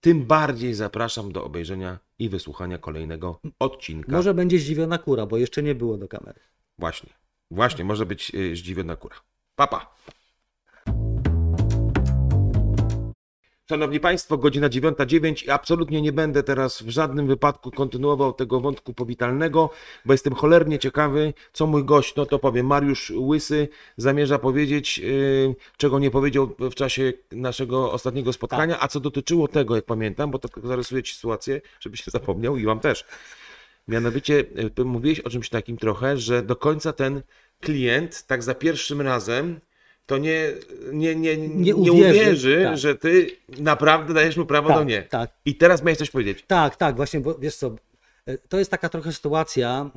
[0.00, 4.12] tym bardziej zapraszam do obejrzenia i wysłuchania kolejnego odcinka.
[4.12, 6.40] Może będzie zdziwiona kura, bo jeszcze nie było do kamery.
[6.78, 7.10] Właśnie,
[7.50, 9.16] właśnie, może być y, zdziwiona kura.
[9.56, 9.94] Papa.
[13.68, 18.94] Szanowni Państwo, godzina 9.09 i absolutnie nie będę teraz w żadnym wypadku kontynuował tego wątku
[18.94, 19.70] powitalnego,
[20.04, 25.54] bo jestem cholernie ciekawy, co mój gość, no to powiem, Mariusz Łysy zamierza powiedzieć, yy,
[25.76, 30.38] czego nie powiedział w czasie naszego ostatniego spotkania, a co dotyczyło tego, jak pamiętam, bo
[30.38, 33.04] to tylko zarysuje Ci sytuację, żebyś nie zapomniał i Wam też.
[33.88, 34.44] Mianowicie
[34.78, 37.22] y, mówiłeś o czymś takim trochę, że do końca ten
[37.60, 39.60] klient tak za pierwszym razem
[40.06, 40.52] to nie,
[40.92, 42.78] nie, nie, nie, Nie uwierzy, uwierzy, tak.
[42.78, 43.26] że ty
[43.58, 45.02] naprawdę dajesz mu prawo Tak, do nie.
[45.02, 45.30] tak.
[45.44, 46.44] I teraz miałeś coś powiedzieć.
[46.46, 47.74] Tak, tak, właśnie, bo wiesz co,
[48.48, 49.90] to jest taka trochę sytuacja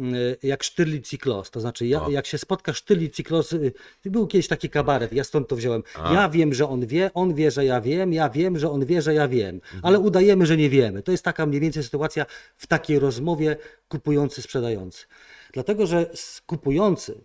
[0.44, 3.60] e, jak Sztyrli Cyklos, to znaczy ja, jak się spotka Sztyrli Cyklos, e,
[4.06, 6.14] był kiedyś taki kabaret, ja stąd to wziąłem, A.
[6.14, 9.02] ja wiem, że on wie, on wie, że ja wiem, ja wiem, że on wie,
[9.02, 9.80] że ja wiem, Mhm.
[9.84, 11.04] ale udajemy, że nie wiemy.
[11.04, 12.26] To jest taka mniej więcej sytuacja
[12.58, 15.06] w takiej rozmowie kupujący, sprzedający.
[15.54, 16.10] Dlatego, że
[16.46, 17.24] kupujący,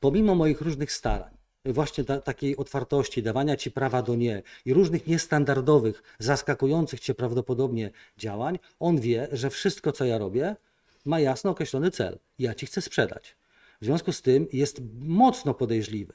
[0.00, 1.33] pomimo moich różnych starań,
[1.72, 7.90] właśnie ta, takiej otwartości, dawania ci prawa do nie i różnych niestandardowych, zaskakujących cię prawdopodobnie
[8.16, 10.56] działań, on wie, że wszystko, co ja robię,
[11.04, 12.18] ma jasno określony cel.
[12.38, 13.36] Ja ci chcę sprzedać.
[13.80, 16.12] W związku z tym jest mocno podejrzliwy.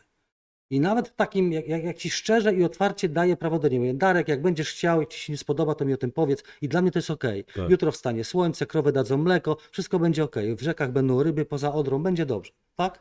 [0.72, 3.84] I nawet takim, jak, jak, jak ci szczerze i otwarcie daję prawo do niego.
[3.84, 6.44] Mówię, Darek, jak będziesz chciał, jak ci się nie spodoba, to mi o tym powiedz.
[6.62, 7.24] I dla mnie to jest ok.
[7.56, 7.70] Tak.
[7.70, 10.36] Jutro wstanie słońce, krowy dadzą mleko, wszystko będzie ok.
[10.58, 12.52] W rzekach będą ryby, poza Odrą będzie dobrze.
[12.76, 13.00] Tak?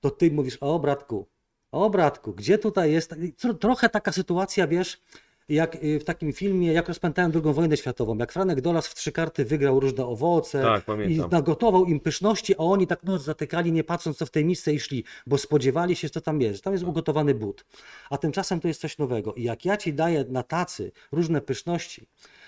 [0.00, 1.26] To ty mówisz, o bratku,
[1.72, 3.12] o bratku, gdzie tutaj jest?
[3.12, 5.00] Tro- Trochę taka sytuacja, wiesz,
[5.48, 9.12] jak y, w takim filmie, jak rozpętałem II wojnę światową, jak Franek Dolas w trzy
[9.12, 13.84] karty wygrał różne owoce Tak, i nagotował im pyszności, a oni tak noc zatykali, nie
[13.84, 16.64] patrząc co w tej misce i szli, bo spodziewali się, co tam jest.
[16.64, 17.64] Tam jest ugotowany but.
[18.10, 19.34] A tymczasem to jest coś nowego.
[19.34, 22.06] I jak ja ci daję na tacy różne pyszności,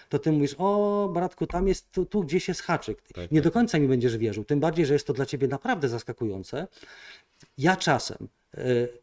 [0.09, 3.03] to ty mówisz, o bratku, tam jest, tu, tu gdzieś jest haczyk.
[3.03, 3.45] Tak, nie tak.
[3.45, 6.67] do końca mi będziesz wierzył, tym bardziej, że jest to dla ciebie naprawdę zaskakujące.
[7.59, 9.02] Ja czasem, y,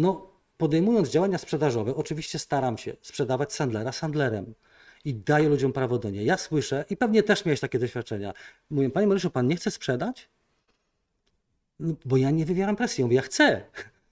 [0.00, 4.54] no, podejmując działania sprzedażowe, oczywiście staram się sprzedawać sandlera sandlerem
[5.04, 6.26] i daję ludziom prawo do niej.
[6.26, 8.34] Ja słyszę, i pewnie też miałeś takie doświadczenia.
[8.70, 10.28] Mówię, panie Mariuszu, pan nie chce sprzedać?
[11.80, 13.02] No, bo ja nie wywieram presji.
[13.02, 13.64] Ja Mówię, ja chcę.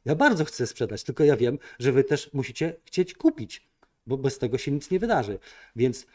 [0.05, 3.69] Ja bardzo chcę sprzedać, tylko ja wiem, że wy też musicie chcieć kupić,
[4.07, 5.39] bo bez tego się nic nie wydarzy.
[5.77, 6.07] Więc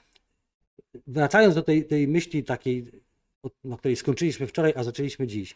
[1.07, 2.91] wracając do tej, tej myśli takiej,
[3.63, 5.55] na której skończyliśmy wczoraj, a zaczęliśmy dziś.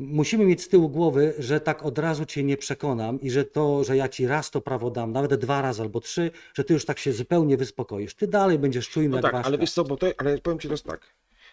[0.00, 3.84] Musimy mieć z tyłu głowy, że tak od razu cię nie przekonam i że to,
[3.84, 6.84] że ja ci raz to prawo dam, nawet dwa razy albo trzy, że ty już
[6.84, 8.14] tak się zupełnie wyspokoisz.
[8.14, 10.68] Ty dalej będziesz czujny No jak tak, ale wiesz co, bo to, ale powiem Ci
[10.68, 11.00] teraz tak,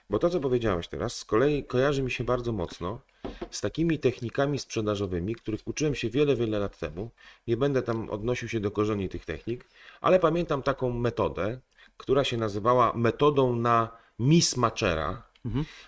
[0.10, 3.00] bo to, co powiedziałeś teraz, z kolei kojarzy mi się bardzo mocno
[3.52, 7.10] z takimi technikami sprzedażowymi, których uczyłem się wiele, wiele lat temu.
[7.48, 9.66] Nie będę tam odnosił się do korzeni tych technik,
[10.02, 11.60] ale pamiętam taką metodę,
[11.98, 15.24] która się nazywała metodą na mismatchera,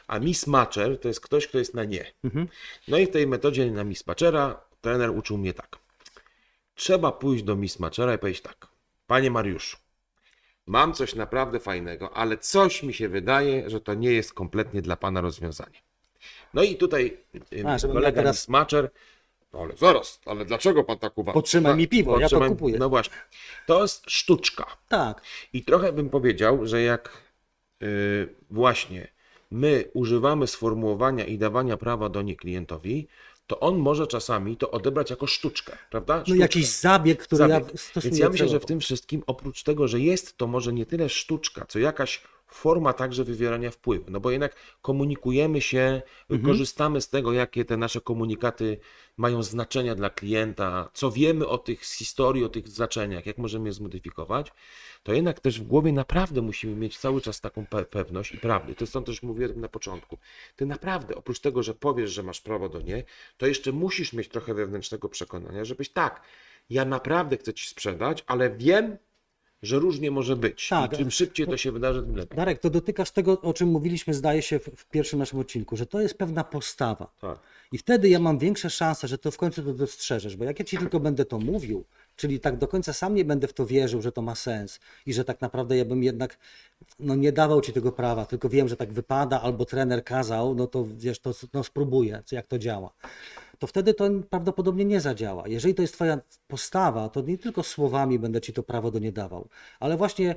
[0.07, 2.05] a mismatcher to jest ktoś, kto jest na nie.
[2.23, 2.47] Mhm.
[2.87, 5.77] No i w tej metodzie na mismatchera trener uczył mnie tak.
[6.75, 8.67] Trzeba pójść do mismatchera i powiedzieć tak.
[9.07, 9.77] Panie Mariuszu,
[10.67, 14.95] mam coś naprawdę fajnego, ale coś mi się wydaje, że to nie jest kompletnie dla
[14.95, 15.81] Pana rozwiązanie.
[16.53, 17.17] No i tutaj
[17.53, 18.91] y, A, kolega teraz- mismatcher,
[19.53, 21.33] no ale zaraz, ale dlaczego Pan tak uważa?
[21.33, 22.77] Podtrzymaj mi piwo, ja to kupuję.
[22.77, 23.15] No właśnie,
[23.67, 24.65] to jest sztuczka.
[24.87, 25.21] Tak,
[25.53, 27.23] I trochę bym powiedział, że jak
[27.83, 29.07] y, właśnie
[29.51, 33.07] my używamy sformułowania i dawania prawa do nie klientowi,
[33.47, 36.17] to on może czasami to odebrać jako sztuczkę, prawda?
[36.17, 36.39] no Sztuczkę.
[36.39, 37.71] jakiś zabieg, który Zabieg.
[37.71, 40.73] ja stosuję Więc ja myślę, że w tym wszystkim, oprócz tego, że jest to może
[40.73, 42.21] nie tyle sztuczka, co jakaś
[42.53, 44.11] forma także wywierania wpływu.
[44.11, 46.41] No bo jednak komunikujemy się, Mhm.
[46.51, 48.77] korzystamy z tego, jakie te nasze komunikaty
[49.17, 53.69] mają znaczenia dla klienta, co wiemy o tych z historii, o tych znaczeniach, jak możemy
[53.69, 54.51] je zmodyfikować,
[55.03, 58.75] to jednak też w głowie naprawdę musimy mieć cały czas taką pe- pewność i prawdę.
[58.75, 60.17] To stąd też mówiłem na początku.
[60.55, 63.03] Ty naprawdę, oprócz tego, że powiesz, że masz prawo do nie,
[63.37, 66.21] to jeszcze musisz mieć trochę wewnętrznego przekonania, żebyś tak,
[66.69, 68.97] ja naprawdę chcę ci sprzedać, ale wiem,
[69.63, 70.67] że różnie może być.
[70.69, 70.93] Tak.
[70.93, 72.37] I czym szybciej to się wydarzy, tym lepiej.
[72.37, 75.85] Darek, to dotykasz tego, o czym mówiliśmy, zdaje się, w, w pierwszym naszym odcinku, że
[75.85, 77.11] to jest pewna postawa.
[77.21, 77.39] Tak.
[77.71, 80.65] I wtedy ja mam większe szanse, że to w końcu to dostrzeżesz, bo jak ja
[80.65, 84.01] ci tylko będę to mówił, czyli tak do końca sam nie będę w to wierzył,
[84.01, 86.37] że to ma sens i że tak naprawdę ja bym jednak
[86.99, 90.67] no, nie dawał ci tego prawa, tylko wiem, że tak wypada, albo trener kazał, no
[90.67, 92.91] to wiesz, to no, spróbuję, jak to działa.
[93.59, 95.47] To wtedy to prawdopodobnie nie zadziała.
[95.47, 99.11] Jeżeli to jest Twoja postawa, to nie tylko słowami będę Ci to prawo do nie
[99.11, 100.35] dawał, ale właśnie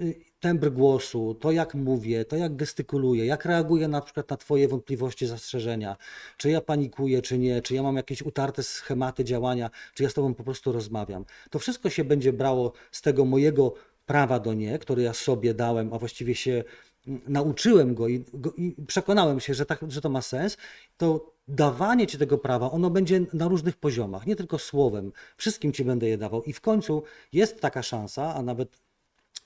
[0.00, 4.68] y, tembr głosu, to jak mówię, to jak gestykuluję, jak reaguję na przykład na Twoje
[4.68, 5.96] wątpliwości, zastrzeżenia,
[6.36, 10.14] czy ja panikuję, czy nie, czy ja mam jakieś utarte schematy działania, czy ja z
[10.14, 11.24] Tobą po prostu rozmawiam.
[11.50, 13.74] To wszystko się będzie brało z tego mojego
[14.06, 16.64] prawa do nie, które ja sobie dałem, a właściwie się
[17.06, 20.56] mm, nauczyłem go i, go i przekonałem się, że, tak, że to ma sens,
[20.96, 25.12] to dawanie ci tego prawa, ono będzie na różnych poziomach, nie tylko słowem.
[25.36, 26.42] Wszystkim ci będę je dawał.
[26.42, 28.78] I w końcu jest taka szansa, a nawet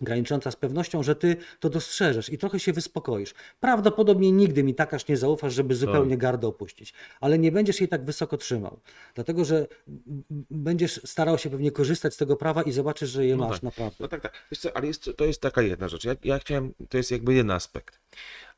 [0.00, 3.34] granicząca z pewnością, że ty to dostrzeżesz i trochę się wyspokoisz.
[3.60, 7.88] Prawdopodobnie nigdy mi tak aż nie zaufasz, żeby zupełnie gardę opuścić, ale nie będziesz jej
[7.88, 8.80] tak wysoko trzymał,
[9.14, 9.66] dlatego że
[10.50, 13.62] będziesz starał się pewnie korzystać z tego prawa i zobaczysz, że je No masz tak.
[13.62, 13.96] naprawdę.
[14.00, 14.32] No tak, tak.
[14.58, 16.04] Co, ale jest, to jest taka jedna rzecz.
[16.04, 18.00] Ja, ja chciałem, to jest jakby jeden aspekt.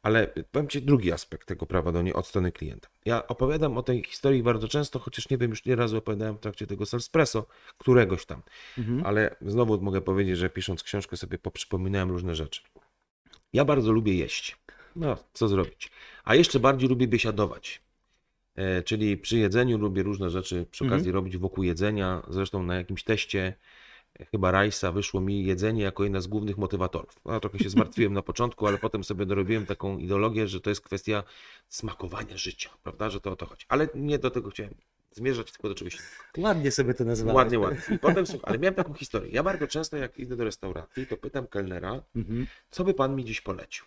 [0.04, 2.88] Ale powiem Ci drugi aspekt tego prawa do niej od strony klienta.
[3.04, 6.40] Ja opowiadam o tej historii bardzo często, chociaż nie wiem, już nie razu opowiadałem w
[6.40, 7.46] trakcie tego Salespresso,
[7.78, 8.42] któregoś tam.
[8.78, 9.06] Mhm.
[9.06, 12.62] Ale znowu mogę powiedzieć, że pisząc książkę sobie poprzypominałem różne rzeczy.
[13.52, 14.56] Ja bardzo lubię jeść.
[14.96, 15.90] No, co zrobić?
[16.24, 17.82] A jeszcze bardziej lubię biesiadować.
[18.56, 20.98] E, czyli przy jedzeniu lubię różne rzeczy przy Mhm.
[21.00, 22.22] okazji robić wokół jedzenia.
[22.28, 23.54] Zresztą na jakimś teście
[24.30, 27.20] chyba Rajsa wyszło mi jedzenie jako jedna z głównych motywatorów.
[27.24, 30.80] No, trochę się zmartwiłem na początku, ale potem sobie dorobiłem taką ideologię, że to jest
[30.80, 31.22] kwestia
[31.68, 33.66] smakowania życia, prawda, że to o to chodzi.
[33.68, 34.74] Ale nie do tego chciałem
[35.12, 36.48] zmierzać, tylko do czegoś innego.
[36.48, 37.36] Ładnie sobie to nazwałeś.
[37.36, 37.96] Ładnie, ładnie.
[37.96, 39.30] I potem, słuchaj, ale miałem taką historię.
[39.32, 42.46] Ja bardzo często, jak idę do restauracji, to pytam kelnera, Mhm.
[42.70, 43.84] co by pan mi dziś polecił?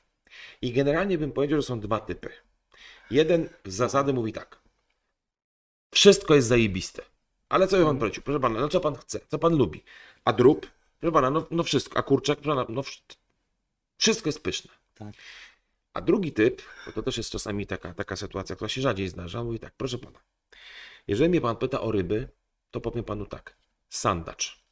[0.62, 2.30] I generalnie bym powiedział, że są dwa typy.
[3.12, 4.60] Jeden z zasady mówi tak.
[5.92, 7.04] Wszystko jest zajebiste.
[7.50, 8.24] Ale co by pan polecił?
[8.24, 9.20] Proszę pana, no co pan chce?
[9.28, 9.84] Co pan lubi?
[10.28, 10.72] A drób?
[11.00, 12.00] Proszę pana, no, no wszystko.
[12.00, 12.40] A kurczak?
[12.40, 13.18] Proszę pana, no wsz-
[13.98, 14.72] wszystko jest pyszne.
[14.96, 15.14] Tak.
[15.94, 19.44] A drugi typ, bo to też jest czasami taka, taka sytuacja, która się rzadziej zdarza,
[19.44, 20.20] mówi tak, proszę pana,
[21.08, 22.30] jeżeli mnie pan pyta o ryby,
[22.72, 23.58] to powiem panu tak,
[23.90, 24.64] sandacz.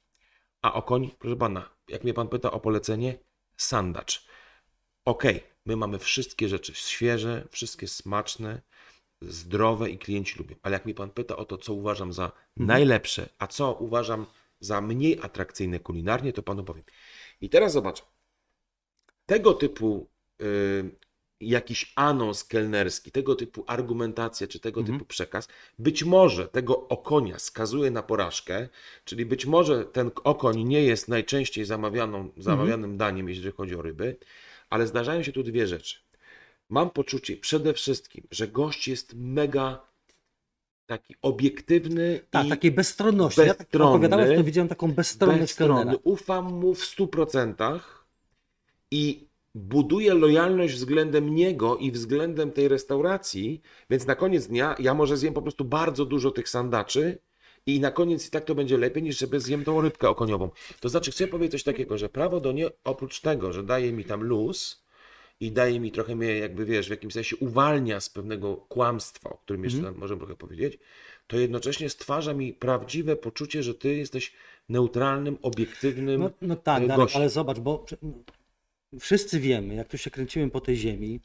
[0.62, 3.18] A o koń, proszę pana, jak mnie pan pyta o polecenie,
[3.58, 4.28] sandacz.
[5.06, 8.62] Okej, my mamy wszystkie rzeczy świeże, wszystkie smaczne,
[9.22, 10.56] zdrowe i klienci lubią.
[10.64, 14.26] Ale jak mi pan pyta o to, co uważam za najlepsze, a co uważam
[14.60, 16.84] za mniej atrakcyjne kulinarnie, to panu powiem.
[17.42, 18.06] I teraz zobacz.
[19.26, 20.10] Tego typu
[20.42, 20.96] y,
[21.42, 25.00] jakiś anons kelnerski, tego typu argumentacja czy tego Mhm.
[25.00, 25.48] typu przekaz,
[25.80, 28.70] być może tego okonia skazuje na porażkę,
[29.06, 34.18] czyli być może ten okoń nie jest najczęściej zamawianą, zamawianym daniem, jeżeli chodzi o ryby,
[34.70, 36.00] ale zdarzają się tu dwie rzeczy.
[36.70, 39.88] Mam poczucie przede wszystkim, że gość jest mega
[40.86, 43.42] taki obiektywny Tak, takiej bezstronności.
[43.42, 45.76] Ja tak bezstronny, opowiadałeś, to widziałem taką bezstronność bezstronny.
[45.76, 46.00] kelnera.
[46.04, 47.80] Ufam mu w 100%
[48.92, 55.18] i buduję lojalność względem niego i względem tej restauracji, więc na koniec dnia ja może
[55.18, 57.18] zjem po prostu bardzo dużo tych sandaczy
[57.66, 60.50] i na koniec i tak to będzie lepiej niż żeby zjem tą rybkę okoniową.
[60.80, 64.06] To znaczy chcę powiedzieć coś takiego, że prawo do nie oprócz tego, że daje mi
[64.06, 64.85] tam luz
[65.40, 69.38] i daje mi trochę mnie jakby wiesz, w jakimś sensie uwalnia z pewnego kłamstwa, o
[69.38, 69.98] którym jeszcze Mhm.
[69.98, 70.78] możemy trochę powiedzieć,
[71.28, 74.34] to jednocześnie stwarza mi prawdziwe poczucie, że ty jesteś
[74.70, 77.22] neutralnym, obiektywnym No, no tak, e, gościem.
[77.22, 77.86] ale zobacz, bo
[79.00, 81.20] wszyscy wiemy, jak tu się kręcimy po tej ziemi,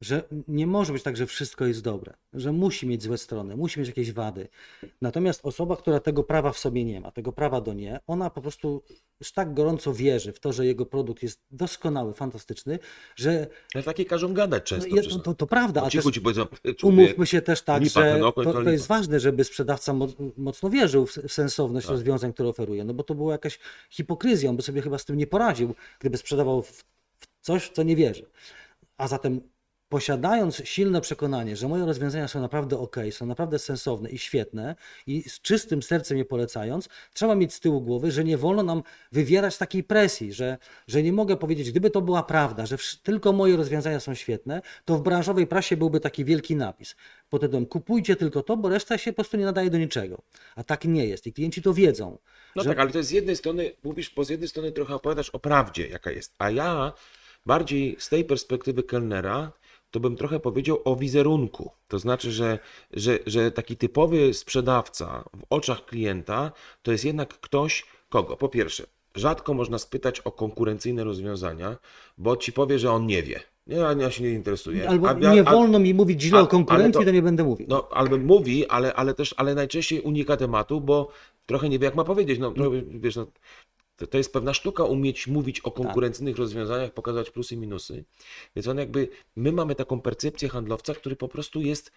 [0.00, 3.80] że nie może być tak, że wszystko jest dobre, że musi mieć złe strony, musi
[3.80, 4.48] mieć jakieś wady.
[5.00, 8.40] Natomiast osoba, która tego prawa w sobie nie ma, tego prawa do nie, ona po
[8.42, 8.82] prostu
[9.20, 12.78] już tak gorąco wierzy w to, że jego produkt jest doskonały, fantastyczny,
[13.16, 14.88] że Ale takie każą gadać często.
[14.90, 15.22] no, je- przecież.
[15.22, 16.46] to, to prawda, a cichu też ci powiedzą,
[16.82, 20.70] umówmy się też tak, lipa że to, to to jest ważne, żeby sprzedawca moc- mocno
[20.70, 21.92] wierzył w sensowność Tak.
[21.92, 23.58] rozwiązań, które oferuje, no bo to była jakaś
[23.90, 26.84] hipokryzja, on by sobie chyba z tym nie poradził, gdyby sprzedawał w
[27.40, 28.26] coś, w co nie wierzy.
[28.96, 29.40] A zatem
[29.88, 34.74] posiadając silne przekonanie, że moje rozwiązania są naprawdę ok, są naprawdę sensowne i świetne
[35.06, 38.82] i z czystym sercem je polecając, trzeba mieć z tyłu głowy, że nie wolno nam
[39.12, 40.58] wywierać takiej presji, że,
[40.88, 44.96] że nie mogę powiedzieć, gdyby to była prawda, że tylko moje rozwiązania są świetne, to
[44.96, 46.96] w branżowej prasie byłby taki wielki napis
[47.30, 50.22] pod tytułem kupujcie tylko to, bo reszta się po prostu nie nadaje do niczego.
[50.56, 52.18] A tak nie jest i klienci to wiedzą.
[52.56, 54.94] No że- tak, ale to jest z jednej strony, mówisz, bo z jednej strony trochę
[54.94, 56.92] opowiadasz o prawdzie, jaka jest, a ja
[57.46, 59.52] bardziej z tej perspektywy kelnera,
[59.90, 61.70] to bym trochę powiedział o wizerunku.
[61.88, 62.58] To znaczy, że,
[62.92, 68.36] że, że taki typowy sprzedawca w oczach klienta to jest jednak ktoś, kogo?
[68.36, 71.76] Po pierwsze, rzadko można spytać o konkurencyjne rozwiązania,
[72.18, 73.40] bo ci powie, że on nie wie.
[73.66, 74.88] Nie, ja się nie interesuje.
[74.88, 77.44] Albo A nie a- wolno mi mówić źle a- o konkurencji, ale to, nie będę
[77.44, 77.66] mówił.
[77.70, 81.08] No, albo mówi, ale, ale też, ale najczęściej unika tematu, bo
[81.46, 82.38] trochę nie wie, jak ma powiedzieć.
[82.38, 83.26] No, trochę, wiesz, no,
[83.96, 88.04] to, to jest pewna sztuka umieć mówić o konkurencyjnych rozwiązaniach, pokazać plusy i minusy.
[88.56, 91.92] Więc on jakby, my mamy taką percepcję handlowca, który po prostu jest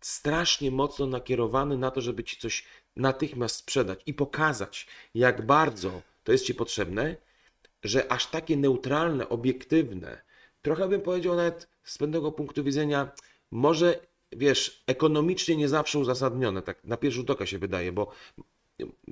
[0.00, 2.64] strasznie mocno nakierowany na to, żeby ci coś
[2.96, 7.16] natychmiast sprzedać i pokazać, jak bardzo to jest ci potrzebne,
[7.82, 10.22] że aż takie neutralne, obiektywne,
[10.62, 13.10] trochę bym powiedział nawet z pewnego punktu widzenia,
[13.50, 14.00] może
[14.32, 18.12] wiesz, ekonomicznie nie zawsze uzasadnione, tak na pierwszy rzut oka się wydaje, bo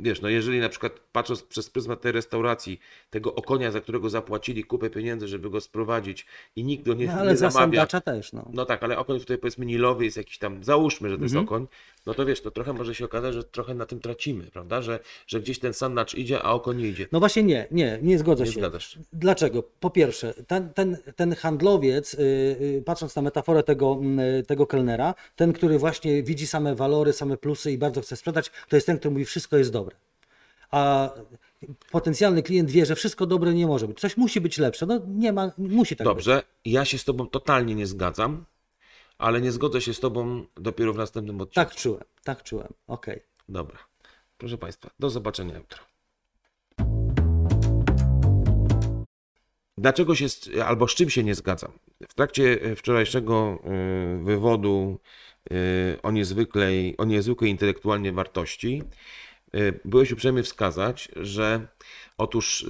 [0.03, 2.81] wiesz, no jeżeli na przykład patrząc przez pryzmat tej restauracji,
[3.11, 6.27] tego okonia, za którego zapłacili kupę pieniędzy, żeby go sprowadzić
[6.57, 7.87] i nikt go nie, No, ale nie za zamawia.
[7.87, 8.49] też, no.
[8.53, 11.47] No tak, ale okoń tutaj powiedzmy nilowy jest jakiś tam, załóżmy, że to jest Mhm.
[11.47, 11.67] okoń,
[12.07, 14.83] no to wiesz, to trochę może się okazać, że trochę na tym tracimy, prawda?
[14.83, 17.07] Że, że gdzieś ten sandacz idzie, a okoń nie idzie.
[17.13, 18.61] No właśnie nie, nie, nie zgodzę Nie się.
[19.13, 19.63] Dlaczego?
[19.63, 24.01] Po pierwsze, ten, ten, ten handlowiec, yy, patrząc na metaforę tego,
[24.37, 28.51] yy, tego kelnera, ten, który właśnie widzi same walory, same plusy i bardzo chce sprzedać,
[28.69, 29.90] to jest ten, który mówi, wszystko jest dobre.
[30.71, 31.11] A
[31.91, 34.01] potencjalny klient wie, że wszystko dobre nie może być.
[34.01, 34.87] Coś musi być lepsze.
[34.87, 36.15] No nie ma, musi tak być.
[36.15, 38.45] Dobrze, ja się z tobą totalnie nie zgadzam,
[39.19, 41.55] ale nie zgodzę się z tobą dopiero w następnym odcinku.
[41.55, 42.73] Tak czułem, tak czułem.
[42.87, 43.23] Okej.
[43.49, 43.79] Dobra.
[44.39, 45.79] Proszę Państwa, do zobaczenia jutro.
[49.79, 50.27] Dlaczego się,
[50.67, 51.73] albo z czym się nie zgadzam?
[52.09, 53.59] W trakcie e, wczorajszego
[54.21, 54.99] y, wywodu
[55.53, 58.83] y, o niezwykłej, o niezwykłej intelektualnie wartości
[59.85, 61.67] byłeś uprzejmy wskazać, że
[62.19, 62.67] otóż y,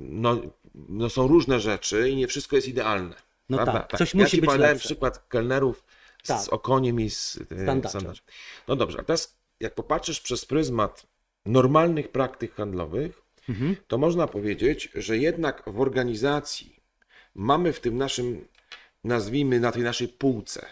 [0.00, 0.40] no,
[0.74, 3.14] no są różne rzeczy i nie wszystko jest idealne.
[3.48, 3.80] No prawda?
[3.82, 4.84] tak, coś ja musi ci być lepsze.
[4.88, 5.84] przykład kelnerów
[6.22, 6.52] z Tak.
[6.52, 7.32] okoniem i z
[7.66, 8.00] Sandaczem.
[8.00, 8.24] sandaczem.
[8.68, 11.06] No dobrze, a teraz jak popatrzysz przez pryzmat
[11.46, 13.76] normalnych praktyk handlowych, Mhm.
[13.86, 16.76] to można powiedzieć, że jednak w organizacji
[17.34, 18.48] mamy w tym naszym,
[19.04, 20.66] nazwijmy na tej naszej półce,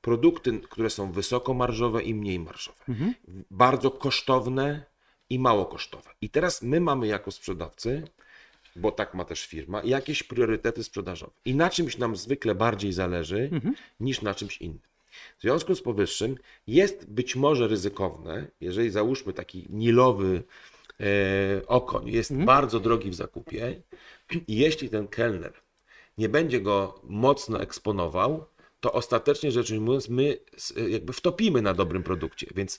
[0.00, 3.14] produkty, które są wysokomarżowe i mniej marżowe, Mhm.
[3.50, 4.84] bardzo kosztowne
[5.30, 6.10] i mało kosztowe.
[6.20, 8.02] I teraz my mamy jako sprzedawcy,
[8.76, 11.32] bo tak ma też firma, jakieś priorytety sprzedażowe.
[11.44, 13.74] I na czymś nam zwykle bardziej zależy Mhm.
[14.00, 14.80] niż na czymś innym.
[15.38, 20.42] W związku z powyższym jest być może ryzykowne, jeżeli załóżmy taki nilowy
[21.00, 23.80] e, okoń jest bardzo drogi w zakupie
[24.48, 25.52] i jeśli ten kelner
[26.18, 28.44] nie będzie go mocno eksponował,
[28.80, 32.46] to ostatecznie rzecz ujmując, my s- jakby wtopimy na dobrym produkcie.
[32.54, 32.78] Więc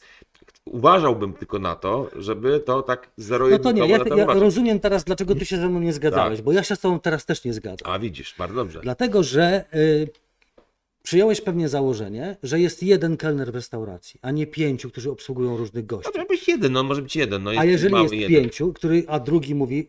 [0.66, 5.04] uważałbym tylko na to, żeby to tak No zero-jedynkowo to nie, ja, ja rozumiem teraz,
[5.04, 6.46] dlaczego ty się ze mną nie zgadzałeś, Tak.
[6.46, 7.92] bo ja się z tobą teraz też nie zgadzam.
[7.94, 8.80] A widzisz, bardzo dobrze.
[8.84, 10.10] Dlatego, że y,
[11.04, 15.86] przyjąłeś pewnie założenie, że jest jeden kelner w restauracji, a nie pięciu, którzy obsługują różnych
[15.86, 16.12] gości.
[16.16, 17.44] Może być jeden, no może być jeden.
[17.44, 18.42] No jest A jeżeli jest jeden.
[18.42, 19.88] pięciu, który, a drugi mówi,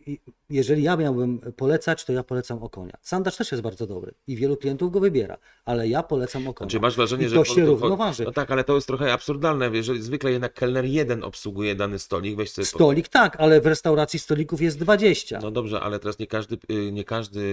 [0.49, 2.93] jeżeli ja miałbym polecać, to ja polecam okonia.
[3.01, 6.71] Sandacz też jest bardzo dobry i wielu klientów go wybiera, ale ja polecam okonia.
[6.71, 8.23] Czy masz wrażenie, I że to się równoważy.
[8.23, 9.69] No tak, ale to jest trochę absurdalne.
[9.73, 12.65] Jeżeli zwykle jednak kelner jeden obsługuje dany stolik, weź sobie.
[12.65, 15.39] po- Stolik tak, ale w restauracji stolików jest 20.
[15.41, 17.43] No dobrze, ale teraz nie każdy, y, nie każdy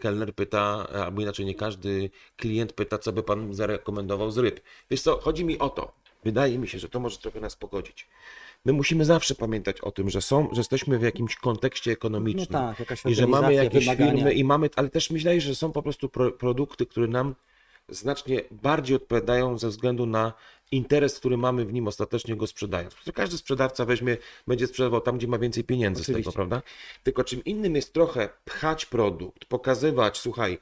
[0.00, 4.60] kelner pyta, albo inaczej nie każdy klient pyta, co by pan zarekomendował z ryb.
[4.90, 5.92] Wiesz co, chodzi mi o to.
[6.24, 8.08] Wydaje mi się, że to może trochę nas pogodzić.
[8.64, 12.46] My musimy zawsze pamiętać o tym, że są, że jesteśmy w jakimś kontekście ekonomicznym.
[12.50, 14.12] No tak, jakaś I że mamy jakieś wymagania.
[14.12, 17.34] firmy i mamy, ale też myślę, że są po prostu pro, produkty, które nam
[17.88, 20.32] znacznie bardziej odpowiadają ze względu na
[20.70, 22.96] interes, który mamy w nim ostatecznie go sprzedając.
[23.14, 26.30] Każdy sprzedawca weźmie, będzie sprzedawał tam, gdzie ma więcej pieniędzy z Oczywiście.
[26.30, 26.62] tego, prawda?
[27.02, 30.58] Tylko czym innym jest trochę pchać produkt, pokazywać, słuchaj,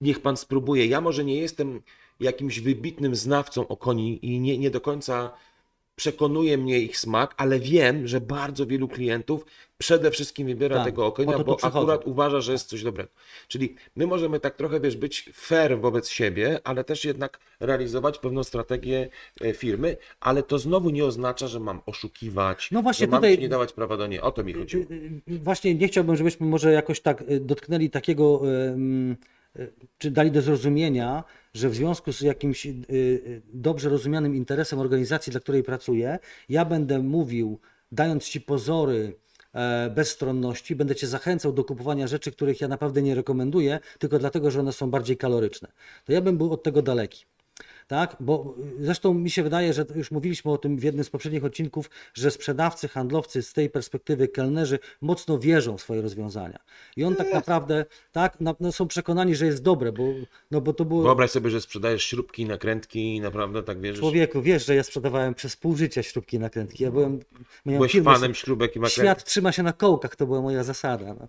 [0.00, 0.86] niech pan spróbuje.
[0.86, 1.82] Ja może nie jestem
[2.20, 5.30] jakimś wybitnym znawcą o koni i nie, nie do końca
[5.96, 9.44] przekonuje mnie ich smak, ale wiem, że bardzo wielu klientów
[9.78, 11.78] przede wszystkim wybiera Tak, tego okonia, bo przychodzą.
[11.80, 13.10] akurat uważa, że jest coś dobrego.
[13.48, 18.44] Czyli my możemy tak trochę, wiesz, być fair wobec siebie, ale też jednak realizować pewną
[18.44, 19.08] strategię
[19.40, 23.38] e, firmy, ale to znowu nie oznacza, że mam oszukiwać, No właśnie że mam tutaj-
[23.38, 24.22] nie dawać prawa do nie.
[24.22, 24.84] O to mi chodziło.
[24.90, 24.94] Y,
[25.30, 29.16] y, Właśnie nie chciałbym, żebyśmy może jakoś tak y, dotknęli takiego, y, mm, y,
[29.98, 31.24] czy dali do zrozumienia,
[31.54, 36.64] że w związku z jakimś y, y, dobrze rozumianym interesem organizacji, dla której pracuję, ja
[36.64, 37.60] będę mówił,
[37.92, 39.16] dając ci pozory
[39.52, 44.50] e, bezstronności, będę cię zachęcał do kupowania rzeczy, których ja naprawdę nie rekomenduję, tylko dlatego,
[44.50, 45.68] że one są bardziej kaloryczne.
[46.04, 47.24] To ja bym był od tego daleki.
[47.86, 51.10] Tak, bo y, zresztą mi się wydaje, że już mówiliśmy o tym w jednym z
[51.10, 56.58] poprzednich odcinków, że sprzedawcy, handlowcy z tej perspektywy kelnerzy mocno wierzą w swoje rozwiązania.
[56.96, 60.02] I on tak naprawdę tak, no, są przekonani, że jest dobre, bo,
[60.50, 61.02] no, bo to było.
[61.02, 64.00] Wyobraź sobie, że sprzedajesz śrubki, nakrętki i naprawdę tak wierzysz.
[64.00, 66.84] Człowieku, wiesz, że ja sprzedawałem przez pół życia śrubki nakrętki.
[66.84, 67.20] Ja byłem.
[67.66, 69.04] miałem Byłeś firmę, fanem śrubek i nakrętek.
[69.04, 71.14] Świat trzyma się na kołkach, to była moja zasada.
[71.14, 71.28] No.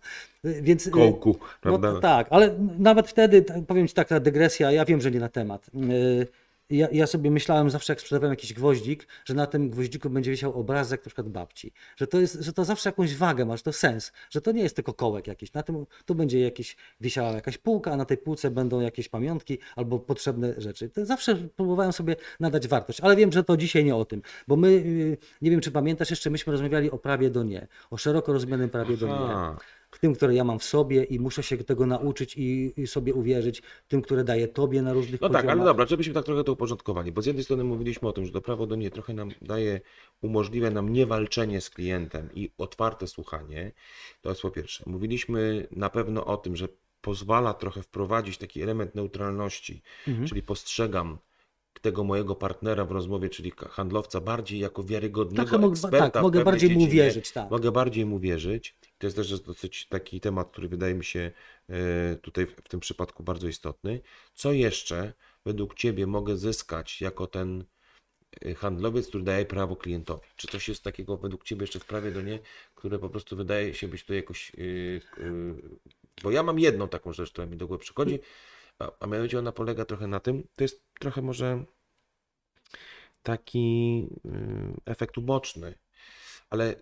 [0.52, 1.94] Y, Więc, y, Kołku, No prawda?
[1.94, 5.30] to tak, ale nawet wtedy, t- powiem Ci taka dygresja, ja wiem, że nie na
[5.30, 5.70] temat.
[5.74, 6.28] Yy,
[6.70, 10.60] ja, ja sobie myślałem zawsze, jak sprzedawałem jakiś gwoździk, że na tym gwoździku będzie wisiał
[10.60, 11.74] obrazek na przykład babci.
[11.98, 14.64] Że to, jest, że to zawsze jakąś wagę ma, że to sens, że to nie
[14.64, 15.54] jest tylko kołek jakiś.
[15.54, 19.58] Na tym tu będzie jakieś, wisiała jakaś półka, a na tej półce będą jakieś pamiątki
[19.76, 20.90] albo potrzebne rzeczy.
[20.90, 24.56] To zawsze próbowałem sobie nadać wartość, ale wiem, że to dzisiaj nie o tym, bo
[24.56, 28.34] my, y, nie wiem czy pamiętasz, jeszcze myśmy rozmawiali o prawie do nie, o szeroko
[28.34, 29.58] rozumianym prawie do nie Aha.
[30.00, 33.62] Tym, które ja mam w sobie i muszę się tego nauczyć i, i sobie uwierzyć,
[33.88, 35.56] tym, które daję tobie na różnych No tak, poziomach.
[35.58, 38.32] ale dobra, żebyśmy tak trochę to uporządkowali, bo z jednej strony mówiliśmy o tym, że
[38.32, 39.82] to prawo do nie trochę nam daje,
[40.22, 43.72] umożliwia nam niewalczenie z klientem i otwarte słuchanie.
[44.22, 44.84] To jest po pierwsze.
[44.88, 46.68] Mówiliśmy na pewno o tym, że
[47.02, 50.28] pozwala trochę wprowadzić taki element neutralności, Mhm.
[50.28, 51.18] czyli postrzegam
[51.82, 56.44] tego mojego partnera w rozmowie, czyli handlowca, bardziej jako wiarygodnego Tak, mogę- eksperta tak, mogę
[56.44, 56.92] bardziej mu dziedzinie.
[57.02, 57.52] uwierzyć, tak.
[57.52, 58.76] Mogę bardziej mu wierzyć.
[59.06, 61.32] To jest też dosyć taki temat, który wydaje mi się
[61.70, 64.02] e, tutaj w tym przypadku bardzo istotny.
[64.34, 65.14] Co jeszcze
[65.46, 67.66] według Ciebie mogę zyskać jako ten
[68.46, 70.28] e, handlowiec, który daje prawo klientowi?
[70.36, 72.40] Czy coś jest takiego według Ciebie jeszcze w prawie do nie,
[72.76, 74.52] które po prostu wydaje się być tutaj jakoś...
[74.56, 75.32] e,
[76.24, 78.20] Bo ja mam jedną taką rzecz, która mi do głowy przychodzi,
[78.80, 81.66] a, a mianowicie ona polega trochę na tym, to jest trochę może
[83.24, 84.08] taki
[84.86, 85.76] efekt uboczny,
[86.50, 86.82] ale y,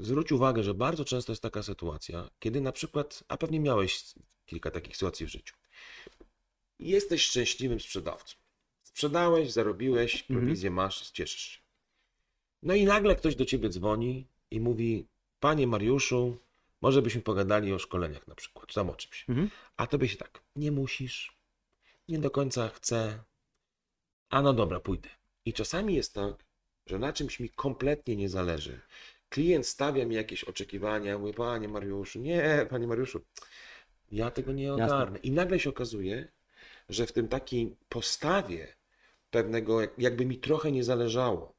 [0.00, 4.04] zwróć uwagę, że bardzo często jest taka sytuacja, kiedy na przykład, a pewnie miałeś
[4.46, 5.54] kilka takich sytuacji w życiu,
[6.78, 8.36] jesteś szczęśliwym sprzedawcą.
[8.82, 11.60] Sprzedałeś, zarobiłeś, prowizję masz, cieszysz się.
[12.62, 15.06] No i nagle ktoś do ciebie dzwoni i mówi:
[15.40, 16.38] Panie Mariuszu,
[16.80, 19.24] może byśmy pogadali o szkoleniach na przykład, czy tam o czymś.
[19.28, 19.50] Mhm.
[19.76, 21.36] A tobie się tak, nie musisz,
[22.08, 23.24] nie do końca chcę,
[24.30, 25.08] a no dobra, pójdę.
[25.44, 26.44] I czasami jest tak,
[26.86, 28.80] że na czymś mi kompletnie nie zależy.
[29.28, 33.20] Klient stawia mi jakieś oczekiwania, mówi, panie Mariuszu, nie, panie Mariuszu,
[34.12, 35.18] ja tego nie ogarnę.
[35.18, 36.28] I nagle się okazuje,
[36.88, 38.68] że w tym takiej postawie
[39.30, 41.54] pewnego, jak- jakby mi trochę nie zależało,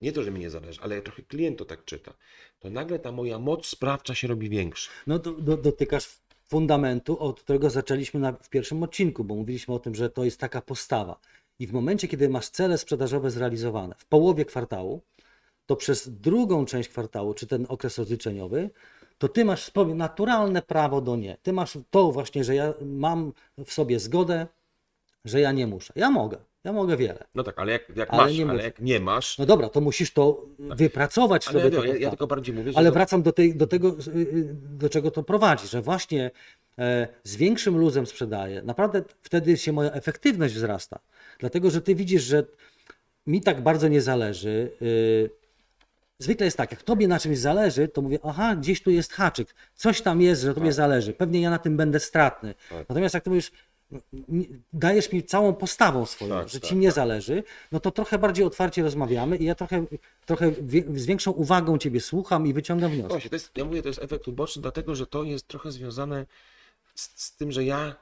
[0.00, 2.14] nie to, że mi nie zależy, ale trochę klient to tak czyta,
[2.58, 4.90] to nagle ta moja moc sprawcza się robi większa.
[5.06, 6.08] No do, do, dotykasz
[6.44, 10.40] fundamentu, od którego zaczęliśmy na, w pierwszym odcinku, bo mówiliśmy o tym, że to jest
[10.40, 11.20] taka postawa.
[11.62, 15.00] I w momencie, kiedy masz cele sprzedażowe zrealizowane w połowie kwartału,
[15.66, 18.70] to przez drugą część kwartału, czy ten okres rozliczeniowy,
[19.18, 21.36] to ty masz naturalne prawo do nie.
[21.42, 23.32] Ty masz to właśnie, że ja mam
[23.66, 24.46] w sobie zgodę,
[25.24, 25.92] że ja nie muszę.
[25.96, 27.24] Ja mogę, ja mogę wiele.
[27.34, 28.64] No tak, ale jak, jak Ale masz, nie ale muszę.
[28.64, 31.76] jak nie masz, No dobra, to musisz to wypracować ale sobie.
[31.78, 34.54] ja, ja, ja tylko bardziej mówię, Ale to- wracam do, tej, do tego, y, y,
[34.54, 36.30] do czego to prowadzi, że właśnie
[37.24, 38.62] z większym luzem sprzedaję.
[38.62, 40.98] Naprawdę wtedy się moja efektywność wzrasta.
[41.38, 42.44] Dlatego, że ty widzisz, że
[43.26, 44.70] mi tak bardzo nie zależy.
[44.82, 45.30] y,
[46.18, 49.54] Zwykle jest tak, jak tobie na czymś zależy, to mówię, aha, gdzieś tu jest haczyk,
[49.74, 50.74] coś tam jest, że tobie Tak.
[50.74, 52.54] zależy, pewnie ja na tym będę stratny.
[52.70, 52.88] Tak.
[52.88, 53.52] Natomiast jak ty mówisz,
[54.72, 56.94] dajesz mi całą postawą swoją, Tak, że tak, ci nie tak.
[56.94, 57.42] zależy,
[57.72, 59.84] no to trochę bardziej otwarcie rozmawiamy i ja trochę,
[60.26, 60.52] trochę
[60.94, 63.08] z większą uwagą ciebie słucham i wyciągam wnioski.
[63.12, 66.26] Właśnie, to jest, ja mówię, to jest efekt uboczny, dlatego że to jest trochę związane
[66.94, 67.94] z, z tym, że ja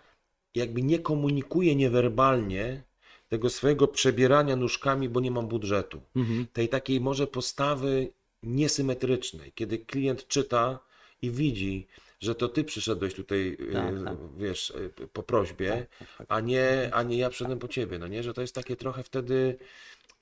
[0.55, 2.83] jakby nie komunikuję niewerbalnie
[3.29, 6.01] tego swojego przebierania nóżkami, bo nie mam budżetu.
[6.17, 6.47] Mhm.
[6.53, 8.13] Tej takiej może postawy
[8.43, 10.79] niesymetrycznej, kiedy klient czyta
[11.23, 11.87] i widzi,
[12.21, 14.17] że to ty przyszedłeś tutaj, Tak, y, tak.
[14.37, 16.27] wiesz, y, po prośbie, Tak, tak, tak.
[16.31, 19.03] a nie, a nie ja przyszedłem po ciebie, no nie, że to jest takie trochę
[19.03, 19.59] wtedy,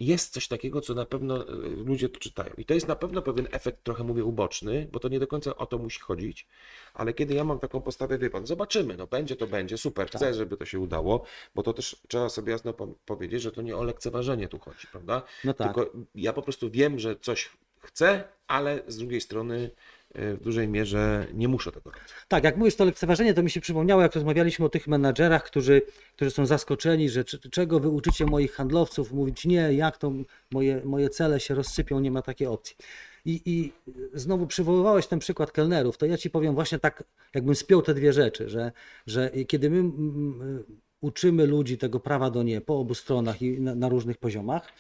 [0.01, 1.53] jest coś takiego, co na pewno y,
[1.87, 2.51] ludzie to czytają.
[2.59, 5.57] I to jest na pewno pewien efekt, trochę mówię, uboczny, bo to nie do końca
[5.57, 6.47] o to musi chodzić,
[6.95, 10.35] ale kiedy ja mam taką postawę, wie pan, zobaczymy, no będzie to będzie, super, chcę,
[10.35, 11.25] żeby to się udało,
[11.55, 14.87] bo to też trzeba sobie jasno po- powiedzieć, że to nie o lekceważenie tu chodzi,
[14.93, 15.23] prawda?
[15.45, 15.75] No tak.
[15.75, 19.71] Tylko ja po prostu wiem, że coś chcę, ale z drugiej strony
[20.19, 22.09] w dużej mierze nie muszę tego robić.
[22.29, 25.83] Tak, jak mówisz to lekceważenie, to mi się przypomniało, jak rozmawialiśmy o tych menadżerach, którzy,
[26.17, 30.13] którzy są zaskoczeni, że czego wy uczycie moich handlowców, mówić nie, jak to
[30.51, 32.77] moje, moje cele się rozsypią, nie ma takiej opcji.
[33.25, 33.73] I, I
[34.15, 37.05] znowu przywoływałeś ten przykład kelnerów, to ja ci powiem właśnie tak,
[37.35, 38.73] jakbym spiął te dwie rzeczy, że,
[39.07, 40.65] że kiedy my mm,
[41.01, 44.73] uczymy ludzi tego prawa do nie po obu stronach i na, na różnych poziomach,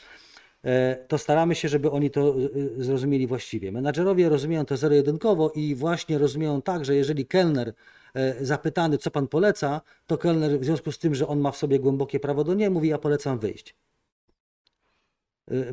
[1.08, 3.72] to staramy się, żeby oni to y, zrozumieli właściwie.
[3.72, 7.72] Menadżerowie rozumieją to zero-jedynkowo i właśnie rozumieją tak, że jeżeli kelner
[8.14, 11.56] e, zapytany, co pan poleca, to kelner w związku z tym, że on ma w
[11.56, 13.74] sobie głębokie prawo do nie, mówi, ja polecam wyjść.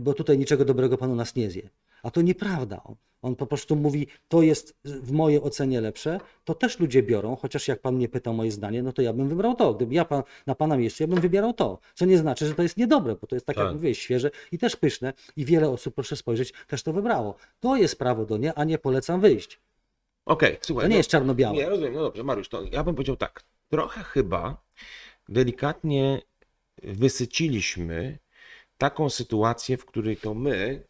[0.01, 1.69] Bo tutaj niczego dobrego panu nas nie zje.
[2.05, 2.81] A to nieprawda.
[3.21, 7.67] On, po prostu mówi, to jest w mojej ocenie lepsze, to też ludzie biorą, chociaż
[7.67, 9.73] jak pan mnie pytał moje zdanie, no to ja bym wybrał to.
[9.73, 11.79] Gdyby ja pan, na pana miejscu, ja bym wybierał to.
[11.93, 13.65] Co nie znaczy, że to jest niedobre, bo to jest tak, Tak.
[13.65, 17.35] jak mówiłeś, świeże i też pyszne i wiele osób, proszę spojrzeć, też to wybrało.
[17.59, 19.59] To jest prawo do nie, a nie polecam wyjść.
[20.25, 20.83] Okej, słuchaj.
[20.83, 21.55] To nie no- jest czarno-białe.
[21.57, 23.43] Nie, rozumiem, no dobrze, Mariusz, to ja bym powiedział tak.
[23.69, 24.57] Trochę chyba
[25.29, 26.21] delikatnie
[26.83, 28.17] wysyciliśmy
[28.77, 30.83] taką sytuację, w której to my,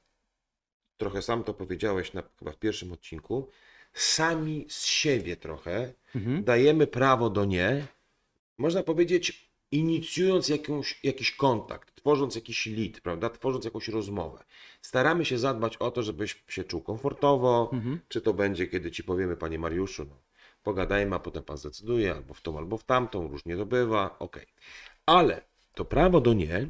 [0.97, 3.49] trochę sam to powiedziałeś na, chyba w pierwszym odcinku,
[3.93, 6.43] sami z siebie trochę Mhm.
[6.43, 7.87] dajemy prawo do nie,
[8.57, 14.43] można powiedzieć, inicjując jakąś, jakiś kontakt, tworząc jakiś lead, prawda, tworząc jakąś rozmowę.
[14.81, 17.99] Staramy się zadbać o to, żebyś się czuł komfortowo, Mhm.
[18.07, 20.15] czy to będzie, kiedy ci powiemy, panie Mariuszu, no,
[20.63, 24.45] pogadajmy, a potem pan zdecyduje, albo w tą, albo w tamtą, różnie to bywa, okej.
[25.05, 25.41] Ale
[25.73, 26.67] to prawo do nie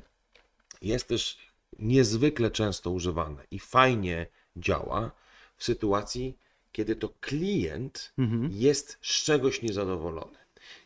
[0.82, 1.38] jest też
[1.80, 5.12] niezwykle często używane i fajnie działa
[5.58, 6.38] w sytuacji,
[6.72, 8.50] kiedy to klient Mhm.
[8.54, 10.38] jest z czegoś niezadowolony,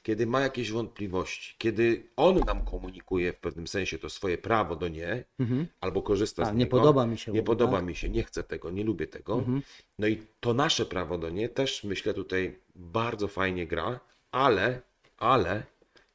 [0.03, 4.87] kiedy ma jakieś wątpliwości, kiedy on nam komunikuje w pewnym sensie to swoje prawo do
[4.87, 5.67] nie, Mhm.
[5.81, 6.77] albo korzysta A, z nie niego.
[6.77, 7.85] podoba mi się, Nie mówi, podoba tak?
[7.85, 9.33] mi się, nie chcę tego, nie lubię tego.
[9.33, 9.61] Mhm.
[9.99, 13.99] No i to nasze prawo do nie też myślę tutaj bardzo fajnie gra,
[14.31, 14.81] ale,
[15.17, 15.63] ale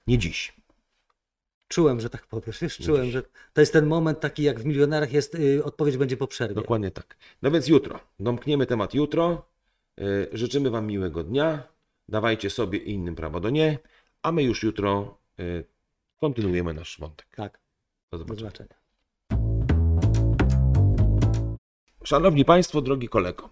[0.07, 0.53] nie dziś.
[1.69, 5.13] Czułem, że tak powiesz, wiesz, czułem, że to jest ten moment taki jak w milionerach
[5.13, 6.55] jest, y, odpowiedź będzie po przerwie.
[6.55, 7.17] Dokładnie tak.
[7.43, 8.01] No więc jutro.
[8.21, 9.47] Domkniemy temat jutro.
[9.97, 11.63] Yy, Życzymy Wam miłego dnia.
[12.09, 13.79] Dawajcie sobie i innym prawo do nie,
[14.23, 15.65] a my już jutro yy,
[16.21, 17.27] kontynuujemy nasz wątek.
[17.37, 17.59] Tak,
[18.11, 18.51] Do do zobaczenia.
[18.51, 18.75] zobaczenia.
[22.05, 23.51] Szanowni Państwo, drogi kolego,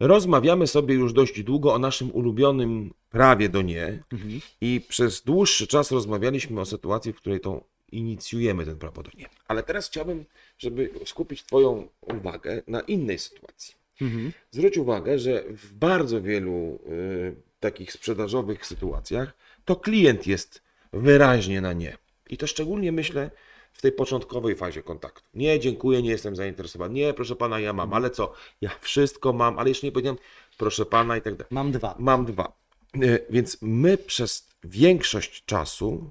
[0.00, 4.40] rozmawiamy sobie już dość długo o naszym ulubionym prawie do nie Mhm.
[4.60, 9.28] i przez dłuższy czas rozmawialiśmy o sytuacji, w której to inicjujemy ten prawo do nie.
[9.48, 10.24] Ale teraz chciałbym,
[10.58, 13.74] żeby skupić Twoją uwagę na innej sytuacji.
[14.00, 14.32] Mhm.
[14.50, 19.32] Zwróć uwagę, że w bardzo wielu y, takich sprzedażowych sytuacjach
[19.64, 21.96] to klient jest wyraźnie na nie.
[22.30, 23.30] I to szczególnie myślę
[23.76, 25.28] w tej początkowej fazie kontaktu.
[25.34, 26.94] Nie, dziękuję, nie jestem zainteresowany.
[26.94, 28.32] Nie, proszę pana, ja mam, ale co?
[28.60, 30.18] Ja wszystko mam, ale jeszcze nie powiedziałem,
[30.58, 31.48] proszę pana i tak dalej.
[31.50, 31.94] Mam dwa.
[31.98, 32.52] Mam dwa.
[33.02, 36.10] Y, Więc my przez większość czasu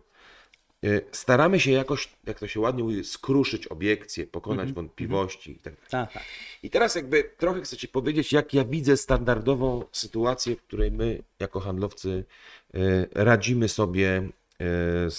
[0.85, 5.73] y, staramy się jakoś, jak to się ładnie mówi, skruszyć obiekcje, pokonać wątpliwości i tak
[5.73, 5.89] dalej.
[5.89, 6.23] Tak, tak.
[6.63, 11.23] I teraz jakby trochę chcę Ci powiedzieć, jak ja widzę standardową sytuację, w której my
[11.39, 12.25] jako handlowcy
[12.73, 12.79] e,
[13.23, 14.29] radzimy sobie
[14.59, 15.11] e,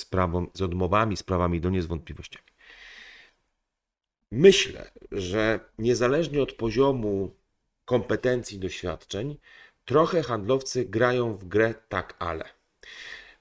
[0.54, 2.46] z, odmowami, sprawami do nie z wątpliwościami.
[4.30, 7.34] Myślę, że niezależnie od poziomu
[7.84, 9.36] kompetencji, doświadczeń,
[9.84, 12.44] trochę handlowcy grają w grę tak, ale.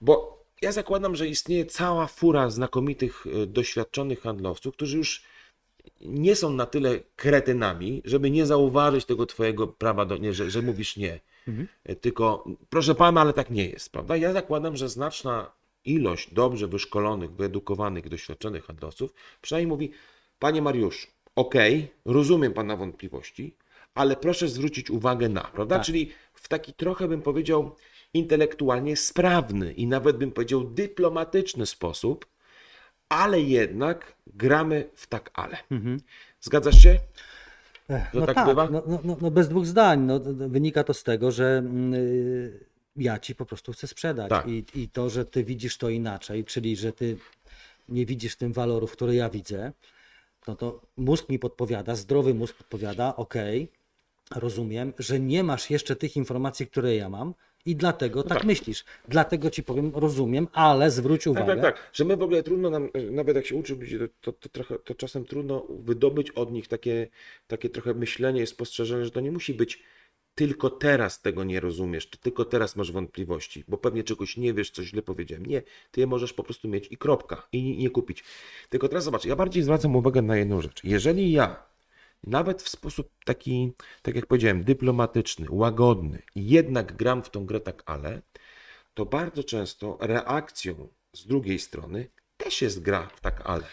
[0.01, 5.23] Bo ja zakładam, że istnieje cała fura znakomitych, e, doświadczonych handlowców, którzy już
[6.01, 10.61] nie są na tyle kretynami, żeby nie zauważyć tego twojego prawa do nie, że, że
[10.61, 11.19] mówisz nie.
[11.47, 11.67] Mhm.
[11.83, 14.17] E, Tylko proszę pana, ale tak nie jest, prawda?
[14.17, 15.51] Ja zakładam, że znaczna
[15.85, 19.91] ilość dobrze wyszkolonych, wyedukowanych, doświadczonych handlowców przynajmniej mówi,
[20.39, 23.55] panie Mariuszu, okej, rozumiem pana wątpliwości,
[23.95, 25.75] ale proszę zwrócić uwagę na, prawda?
[25.75, 25.85] Tak.
[25.85, 27.75] Czyli w taki trochę bym powiedział
[28.13, 32.25] intelektualnie sprawny i nawet bym powiedział dyplomatyczny sposób,
[33.09, 35.57] ale jednak gramy w tak ale.
[35.71, 35.99] Mhm.
[36.41, 36.99] Zgadzasz się?
[37.89, 38.69] Ech, no tak tak, bywa?
[38.71, 39.99] No, no, no, no bez dwóch zdań.
[40.01, 42.65] No, wynika to z tego, że mm, y,
[42.95, 44.29] ja ci po prostu chcę sprzedać.
[44.29, 44.47] Tak.
[44.47, 47.17] I, I to, że ty widzisz to inaczej, czyli że ty
[47.89, 49.71] nie widzisz w tym walorów, które ja widzę,
[50.47, 53.71] no to mózg mi podpowiada, zdrowy mózg podpowiada, okej,
[54.35, 57.33] rozumiem, że nie masz jeszcze tych informacji, które ja mam.
[57.67, 58.43] I dlatego tak, tak.
[58.43, 58.85] myślisz.
[59.07, 61.55] Dlatego ci powiem, rozumiem, ale zwróć Tak, uwagę.
[61.55, 61.89] tak, tak.
[61.93, 64.95] Że my w ogóle trudno nam, nawet jak się uczy ludzi, to, to, trochę, to
[64.95, 67.07] czasem trudno wydobyć od nich takie,
[67.47, 69.83] takie trochę myślenie spostrzeżenie, że to nie musi być
[70.35, 74.71] tylko teraz tego nie rozumiesz, czy tylko teraz masz wątpliwości, bo pewnie czegoś nie wiesz,
[74.71, 75.45] coś źle powiedziałem.
[75.45, 75.61] Nie,
[75.91, 78.23] ty je możesz po prostu mieć i kropka, i nie, kupić.
[78.69, 80.83] Tylko teraz zobacz, ja bardziej zwracam uwagę na jedną rzecz.
[80.83, 81.63] Jeżeli ja
[82.23, 83.71] nawet w sposób taki,
[84.01, 88.21] tak jak powiedziałem, dyplomatyczny, łagodny, jednak gram w tą grę tak ale,
[88.93, 92.07] to bardzo często reakcją z drugiej strony
[92.37, 93.63] też jest gra w tak ale.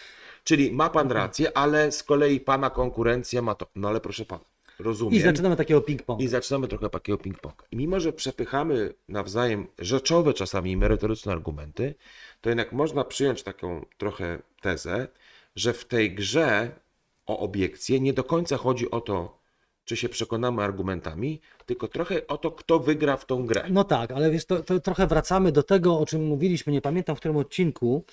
[0.44, 3.66] Czyli ma pan rację, ale z kolei pana konkurencja ma to.
[3.74, 4.44] No ale proszę pana,
[5.10, 6.22] I zaczynamy takiego ping-ponga.
[6.22, 7.64] I zaczynamy trochę takiego ping-ponga.
[7.70, 11.94] I mimo, że przepychamy nawzajem rzeczowe czasami merytoryczne argumenty,
[12.40, 15.08] to jednak można przyjąć taką trochę tezę,
[15.56, 16.70] że w tej grze
[17.26, 19.42] o obiekcje nie do końca chodzi o to,
[19.84, 23.64] czy się przekonamy argumentami, tylko trochę o to, kto wygra w tą grę.
[23.70, 27.16] No tak, ale wiesz, to, to trochę wracamy do tego, o czym mówiliśmy, nie pamiętam
[27.16, 28.04] w którym odcinku,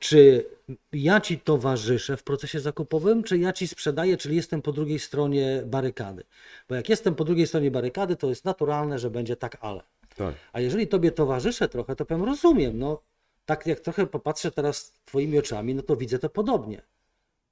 [0.00, 0.44] czy
[0.92, 5.62] ja ci towarzyszę w procesie zakupowym, czy ja ci sprzedaję, czyli jestem po drugiej stronie
[5.66, 6.24] barykady.
[6.68, 9.82] Bo jak jestem po drugiej stronie barykady, to jest naturalne, że będzie tak ale.
[10.16, 10.34] Tak.
[10.52, 13.02] A jeżeli tobie towarzyszę trochę, to powiem, rozumiem, no
[13.46, 16.82] tak jak trochę popatrzę teraz twoimi oczami, no to widzę to podobnie.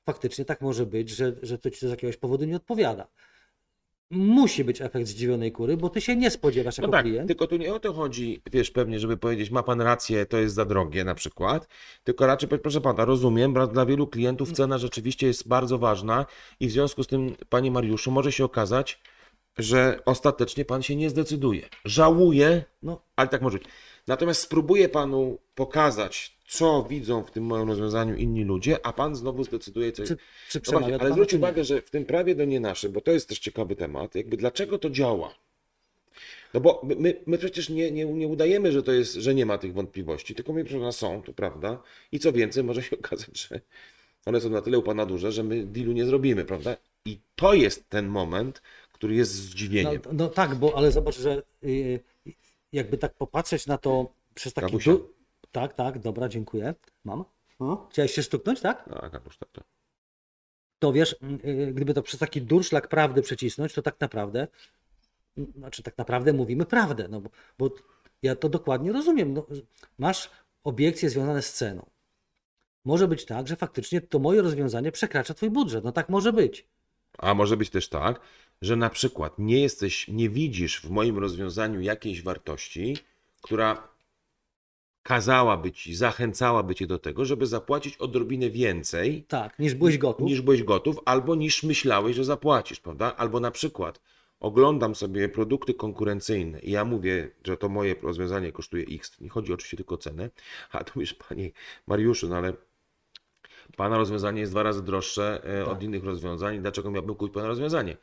[0.06, 3.08] Faktycznie tak może być, że, że to ci z jakiegoś powodu nie odpowiada.
[4.10, 7.28] Musi być efekt zdziwionej kury, bo ty się nie spodziewasz No jako tak, klient.
[7.28, 10.54] tylko tu nie o to chodzi, wiesz, pewnie, żeby powiedzieć, ma pan rację, to jest
[10.54, 11.68] za drogie na przykład,
[12.04, 16.26] tylko raczej, proszę pana, rozumiem, dla wielu klientów cena rzeczywiście jest bardzo ważna
[16.60, 19.00] i w związku z tym, panie Mariuszu, może się okazać,
[19.58, 21.68] że ostatecznie pan się nie zdecyduje.
[21.84, 23.66] Żałuje, No, ale tak może być.
[24.06, 29.44] Natomiast spróbuję panu pokazać, co widzą w tym moim rozwiązaniu inni ludzie, a pan znowu
[29.44, 30.16] zdecyduje, co czy,
[30.48, 33.10] czy no właśnie, ale zwróć uwagę, że w tym prawie do nie nasze, bo to
[33.12, 35.34] jest też ciekawy temat, jakby dlaczego to działa.
[36.54, 39.58] No bo my- my, przecież nie, nie, nie udajemy, że to jest, że nie ma
[39.58, 41.82] tych wątpliwości, tylko my przecież one są, to prawda.
[42.12, 43.60] I co więcej, może się okazać, że
[44.26, 46.76] one są na tyle u pana duże, że my dealu nie zrobimy, prawda?
[47.04, 50.02] I to jest ten moment, który jest No, zdziwieniem.
[50.12, 52.00] no tak, bo ale zobacz, że y,
[52.72, 54.78] jakby tak popatrzeć na to przez taki.
[54.78, 55.17] Du...
[55.52, 56.74] Tak, tak, dobra, dziękuję.
[57.04, 57.24] Mam.
[57.60, 57.88] No.
[57.90, 58.84] Chciałeś się stuknąć, tak?
[59.00, 59.64] Tak, Kapusz, tak, tak.
[60.78, 64.48] To wiesz, y, gdyby to przez taki durszlak prawdy przecisnąć, to tak naprawdę,
[65.38, 67.70] y, znaczy tak naprawdę mówimy prawdę, no bo, bo
[68.22, 69.34] ja to dokładnie rozumiem.
[69.34, 69.46] No,
[69.98, 70.30] masz
[70.64, 71.90] obiekcje związane z ceną.
[72.84, 75.84] Może być tak, że faktycznie to moje rozwiązanie przekracza twój budżet.
[75.84, 76.66] No tak może być.
[77.18, 78.20] A może być też tak,
[78.62, 82.96] że na przykład nie jesteś, nie widzisz w moim rozwiązaniu jakiejś wartości,
[83.42, 83.88] która
[85.08, 90.26] kazałaby ci, zachęcałaby cię do tego, żeby zapłacić odrobinę więcej Tak, niż byłeś gotów.
[90.26, 93.16] niż byłeś gotów, albo niż myślałeś, że zapłacisz, prawda?
[93.16, 94.00] Albo na przykład
[94.40, 99.20] oglądam sobie produkty konkurencyjne i ja mówię, że to moje rozwiązanie kosztuje X.
[99.20, 100.30] Nie chodzi oczywiście tylko o cenę,
[100.72, 101.50] a tu już panie
[101.86, 102.52] Mariuszu, no ale
[103.76, 105.82] pana rozwiązanie jest dwa razy droższe e, od Tak.
[105.82, 106.60] innych rozwiązań.
[106.60, 107.96] Dlaczego miałbym kupić pana rozwiązanie?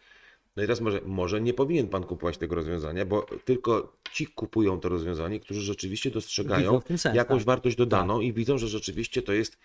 [0.56, 4.80] No i teraz może, może nie powinien pan kupować tego rozwiązania, bo tylko ci kupują
[4.80, 7.48] to rozwiązanie, którzy rzeczywiście dostrzegają sens, jakąś tak.
[7.48, 9.58] wartość dodaną i widzą, że rzeczywiście to jest,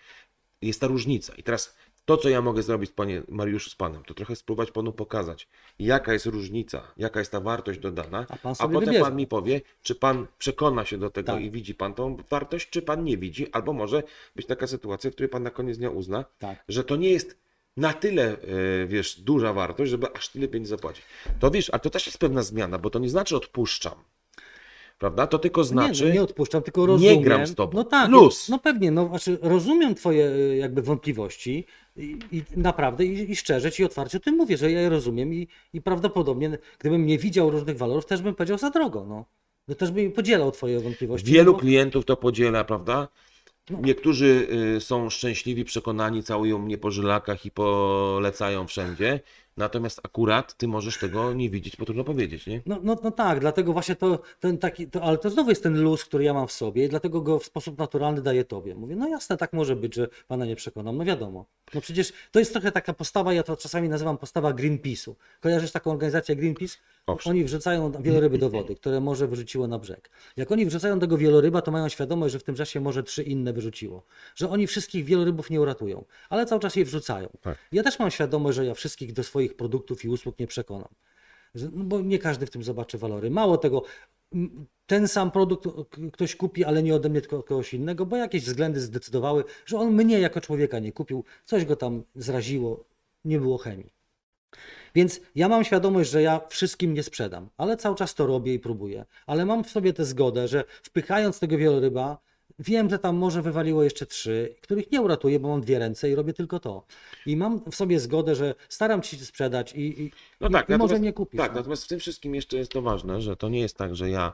[0.61, 1.33] jest ta różnica.
[1.35, 1.75] I teraz
[2.05, 5.47] to, co ja mogę zrobić, panie Mariuszu, z panem, to trochę spróbować panu pokazać,
[5.79, 9.01] jaka jest różnica, jaka jest ta wartość dodana, A pan a potem wybierze.
[9.01, 11.43] pan mi powie, czy pan przekona się do tego Tak.
[11.43, 14.03] i widzi pan tą wartość, czy pan nie widzi, albo może
[14.35, 16.63] być taka sytuacja, w której pan na koniec dnia uzna, Tak.
[16.67, 17.40] że to nie jest
[17.77, 18.37] na tyle, e,
[18.87, 21.05] wiesz, duża wartość, żeby aż tyle pieniędzy zapłacić.
[21.39, 23.93] To wiesz, a to też jest pewna zmiana, bo to nie znaczy odpuszczam.
[24.99, 25.27] Prawda?
[25.27, 26.03] To tylko znaczy.
[26.03, 27.21] Nie, no nie odpuszczam, tylko rozumiem.
[27.21, 27.73] gram z tobą.
[27.77, 28.49] No tak, Luz.
[28.49, 31.65] no pewnie, no znaczy rozumiem twoje y, jakby wątpliwości
[31.97, 35.33] i, i naprawdę i, i szczerze ci otwarcie o tym mówię, że ja je rozumiem
[35.33, 39.25] i, i prawdopodobnie gdybym nie widział różnych walorów, też bym powiedział za drogo, no.
[39.67, 41.31] No też bym podzielał twoje wątpliwości.
[41.31, 43.07] Wielu no bo- klientów to podziela, prawda?
[43.81, 44.47] Niektórzy
[44.77, 49.19] y, są szczęśliwi, przekonani, całują mnie po żylakach i polecają wszędzie.
[49.57, 52.61] Natomiast akurat ty możesz tego nie widzieć, bo trudno powiedzieć, nie?
[52.65, 55.81] No, no, no tak, dlatego właśnie to, ten taki, to, ale to znowu jest ten
[55.81, 58.75] luz, który ja mam w sobie i dlatego go w sposób naturalny daję tobie.
[58.75, 61.45] Mówię, no jasne, tak może być, że pana nie przekonam, no wiadomo.
[61.73, 65.13] No przecież to jest trochę taka postawa, ja to czasami nazywam postawa Greenpeace'u.
[65.41, 66.77] Kojarzysz taką organizację Greenpeace?
[67.07, 67.31] Owszem.
[67.31, 70.09] Oni wrzucają wieloryby do wody, które morze wyrzuciło na brzeg.
[70.37, 73.53] Jak oni wrzucają tego wieloryba, to mają świadomość, że w tym czasie morze trzy inne
[73.53, 74.03] wyrzuciło.
[74.35, 77.29] Że oni wszystkich wielorybów nie uratują, ale cały czas je wrzucają.
[77.41, 77.57] Tak.
[77.71, 80.89] Ja też mam świadomość, że ja wszystkich do swoich produktów i usług nie przekonam.
[81.55, 83.29] No bo nie każdy w tym zobaczy walory.
[83.29, 83.83] Mało tego,
[84.87, 85.67] ten sam produkt
[86.11, 89.77] ktoś kupi, ale nie ode mnie, tylko od kogoś innego, bo jakieś względy zdecydowały, że
[89.77, 92.83] on mnie jako człowieka nie kupił, coś go tam zraziło,
[93.25, 93.93] nie było chemii.
[94.95, 98.59] Więc ja mam świadomość, że ja wszystkim nie sprzedam, ale cały czas to robię i
[98.59, 99.05] próbuję.
[99.25, 102.17] Ale mam w sobie tę zgodę, że wpychając tego wieloryba,
[102.59, 106.15] wiem, że tam może wywaliło jeszcze trzy, których nie uratuję, bo mam dwie ręce i
[106.15, 106.85] robię tylko to.
[107.25, 110.11] I mam w sobie zgodę, że staram ci sprzedać i, i,
[110.41, 111.37] No tak, i może nie kupisz.
[111.37, 111.57] Tak, no.
[111.57, 114.33] natomiast w tym wszystkim jeszcze jest to ważne, że to nie jest tak, że ja,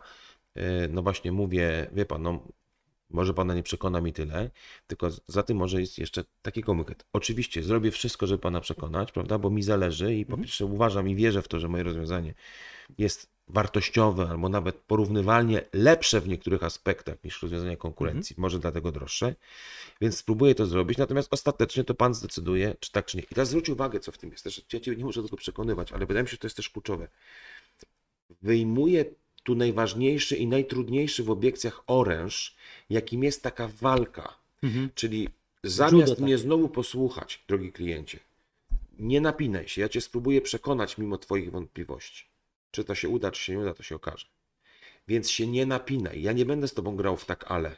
[0.55, 2.39] e, no właśnie mówię, wie pan, no
[3.09, 4.49] może pana nie przekona mi tyle,
[4.87, 7.05] tylko za tym może jest jeszcze taki komunikat.
[7.13, 10.43] Oczywiście zrobię wszystko, żeby pana przekonać, prawda, bo mi zależy i po Mhm.
[10.43, 12.33] pierwsze uważam i wierzę w to, że moje rozwiązanie
[12.97, 18.41] jest wartościowe albo nawet porównywalnie lepsze w niektórych aspektach niż rozwiązania konkurencji, Mhm.
[18.41, 19.35] może dlatego droższe,
[20.01, 23.23] więc spróbuję to zrobić, natomiast ostatecznie to pan zdecyduje, czy tak, czy nie.
[23.23, 24.43] I teraz zwróć uwagę, co w tym jest.
[24.43, 26.69] Też, ja cię nie muszę tego przekonywać, ale wydaje mi się, że to jest też
[26.69, 27.07] kluczowe.
[28.41, 29.05] Wyjmuję
[29.47, 32.55] tu najważniejszy i najtrudniejszy w obiekcjach oręż,
[32.89, 34.37] jakim jest taka walka.
[34.63, 34.89] Mhm.
[34.95, 35.29] Czyli
[35.63, 36.19] zamiast tak.
[36.19, 38.19] mnie znowu posłuchać, drogi kliencie,
[38.99, 42.25] nie napinaj się, ja cię spróbuję przekonać mimo twoich wątpliwości.
[42.71, 44.27] Czy to się uda, czy się nie uda, to się okaże.
[45.07, 46.21] Więc się nie napinaj.
[46.21, 47.77] Ja nie będę z tobą grał w tak ale.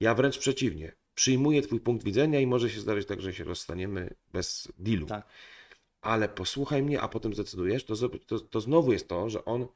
[0.00, 0.92] Ja wręcz przeciwnie.
[1.14, 5.06] Przyjmuję twój punkt widzenia i może się zdarzyć tak, że się rozstaniemy bez dealu.
[5.06, 5.26] Tak.
[6.00, 7.94] Ale posłuchaj mnie, a potem zdecydujesz, to,
[8.26, 9.66] to, to znowu jest to, że on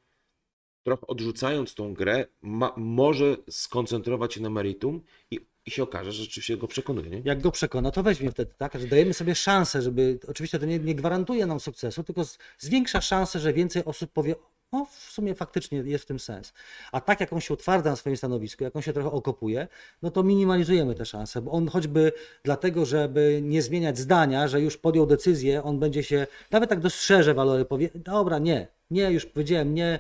[0.83, 6.23] trochę odrzucając tą grę, ma, może skoncentrować się na meritum i, i się okaże, że
[6.23, 7.11] rzeczywiście go przekonuje.
[7.11, 7.23] Nie?
[7.25, 8.81] Jak go przekona, to weźmie wtedy, tak?
[8.81, 10.19] Że dajemy sobie szansę, żeby.
[10.29, 12.23] Oczywiście to nie, nie gwarantuje nam sukcesu, tylko
[12.59, 14.35] zwiększa szansę, że więcej osób powie.
[14.73, 16.53] O, w sumie faktycznie jest w tym sens.
[16.93, 19.69] A tak jak on się utwardza na swoim stanowisku, jak on się trochę okopuje,
[20.03, 22.13] no to minimalizujemy te szanse, bo on choćby
[22.43, 27.35] dlatego, żeby nie zmieniać zdania, że już podjął decyzję, on będzie się, nawet tak dostrzeże
[27.35, 29.99] walory, powie, dobra, nie, nie, już powiedziałem nie,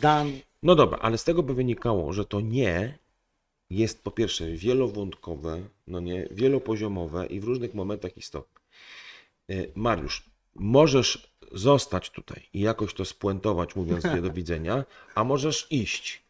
[0.00, 2.98] dan, No dobra, ale z tego by wynikało, że to nie
[3.70, 8.60] jest po pierwsze wielowątkowe, no nie, wielopoziomowe i w różnych momentach istotne.
[9.50, 14.84] Y, Mariusz, możesz zostać tutaj i jakoś to spuentować, mówiąc nie do widzenia,
[15.14, 16.25] a możesz iść.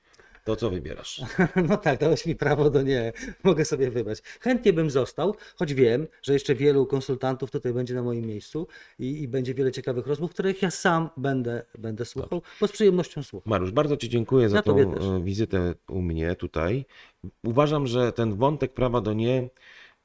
[0.47, 1.23] To co wybierasz?
[1.69, 3.13] No tak, dałeś mi prawo do nie.
[3.45, 4.19] Mogę sobie wybrać.
[4.41, 8.67] Chętnie bym został, choć wiem, że jeszcze wielu konsultantów tutaj będzie na moim miejscu
[8.99, 13.23] i, i będzie wiele ciekawych rozmów, których ja sam będę, będę słuchał, bo z przyjemnością
[13.23, 13.51] słucham.
[13.51, 15.05] Mariusz, bardzo Ci dziękuję za Ja tą tobie też.
[15.05, 16.85] e, wizytę u mnie tutaj.
[17.45, 19.49] Uważam, że ten wątek prawa do nie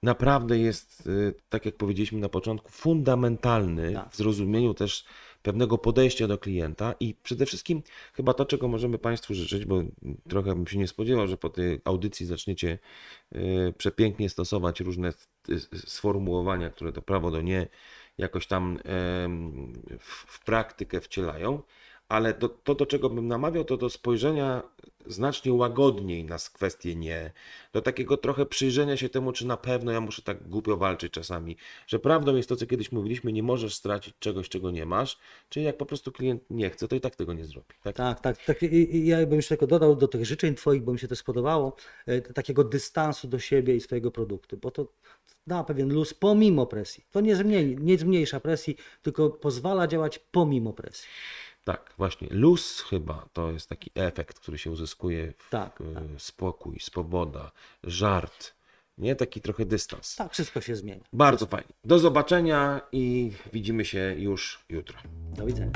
[0.04, 4.10] naprawdę jest, e, tak jak powiedzieliśmy na początku, fundamentalny Tak.
[4.12, 5.06] w zrozumieniu też
[5.44, 7.84] pewnego podejścia do klienta i przede wszystkim
[8.14, 9.84] chyba to, czego możemy Państwu życzyć, bo
[10.30, 12.80] trochę bym się nie spodziewał, że po tej audycji zaczniecie
[13.32, 13.39] e,
[13.74, 15.14] przepięknie stosować różne
[15.86, 17.68] sformułowania, które to prawo do nie
[18.18, 18.80] jakoś tam
[20.00, 21.62] w praktykę wcielają
[22.12, 24.64] ale to, to, do czego bym namawiał, to do spojrzenia
[25.07, 27.32] znacznie łagodniej na kwestię nie,
[27.74, 31.57] do takiego trochę przyjrzenia się temu, czy na pewno ja muszę tak głupio walczyć czasami,
[31.88, 35.18] że prawdą jest to, co kiedyś mówiliśmy, nie możesz stracić czegoś, czego nie masz,
[35.49, 37.68] czyli jak po prostu klient nie chce, to i tak tego nie zrobi.
[37.84, 37.95] Tak?
[37.95, 38.38] Tak, tak.
[38.45, 41.16] tak i, ja bym jeszcze tylko dodał do tych życzeń Twoich, bo mi się to
[41.16, 44.88] spodobało, e, takiego dystansu do siebie i swojego produktu, bo to
[45.47, 47.05] da pewien luz pomimo presji.
[47.12, 51.07] To nie zmniejsza presji, tylko pozwala działać pomimo presji.
[51.64, 52.28] Tak, właśnie.
[52.32, 56.03] Luz chyba to jest taki efekt, który się uzyskuje w Tak, e, tak.
[56.18, 57.51] spokój, swoboda,
[57.84, 58.53] żart,
[58.97, 59.16] nie?
[59.16, 60.16] Taki trochę dystans.
[60.16, 61.03] Tak, wszystko się zmienia.
[61.14, 61.74] Bardzo fajnie.
[61.86, 64.97] Do zobaczenia i widzimy się już jutro.
[65.36, 65.72] Do widzenia.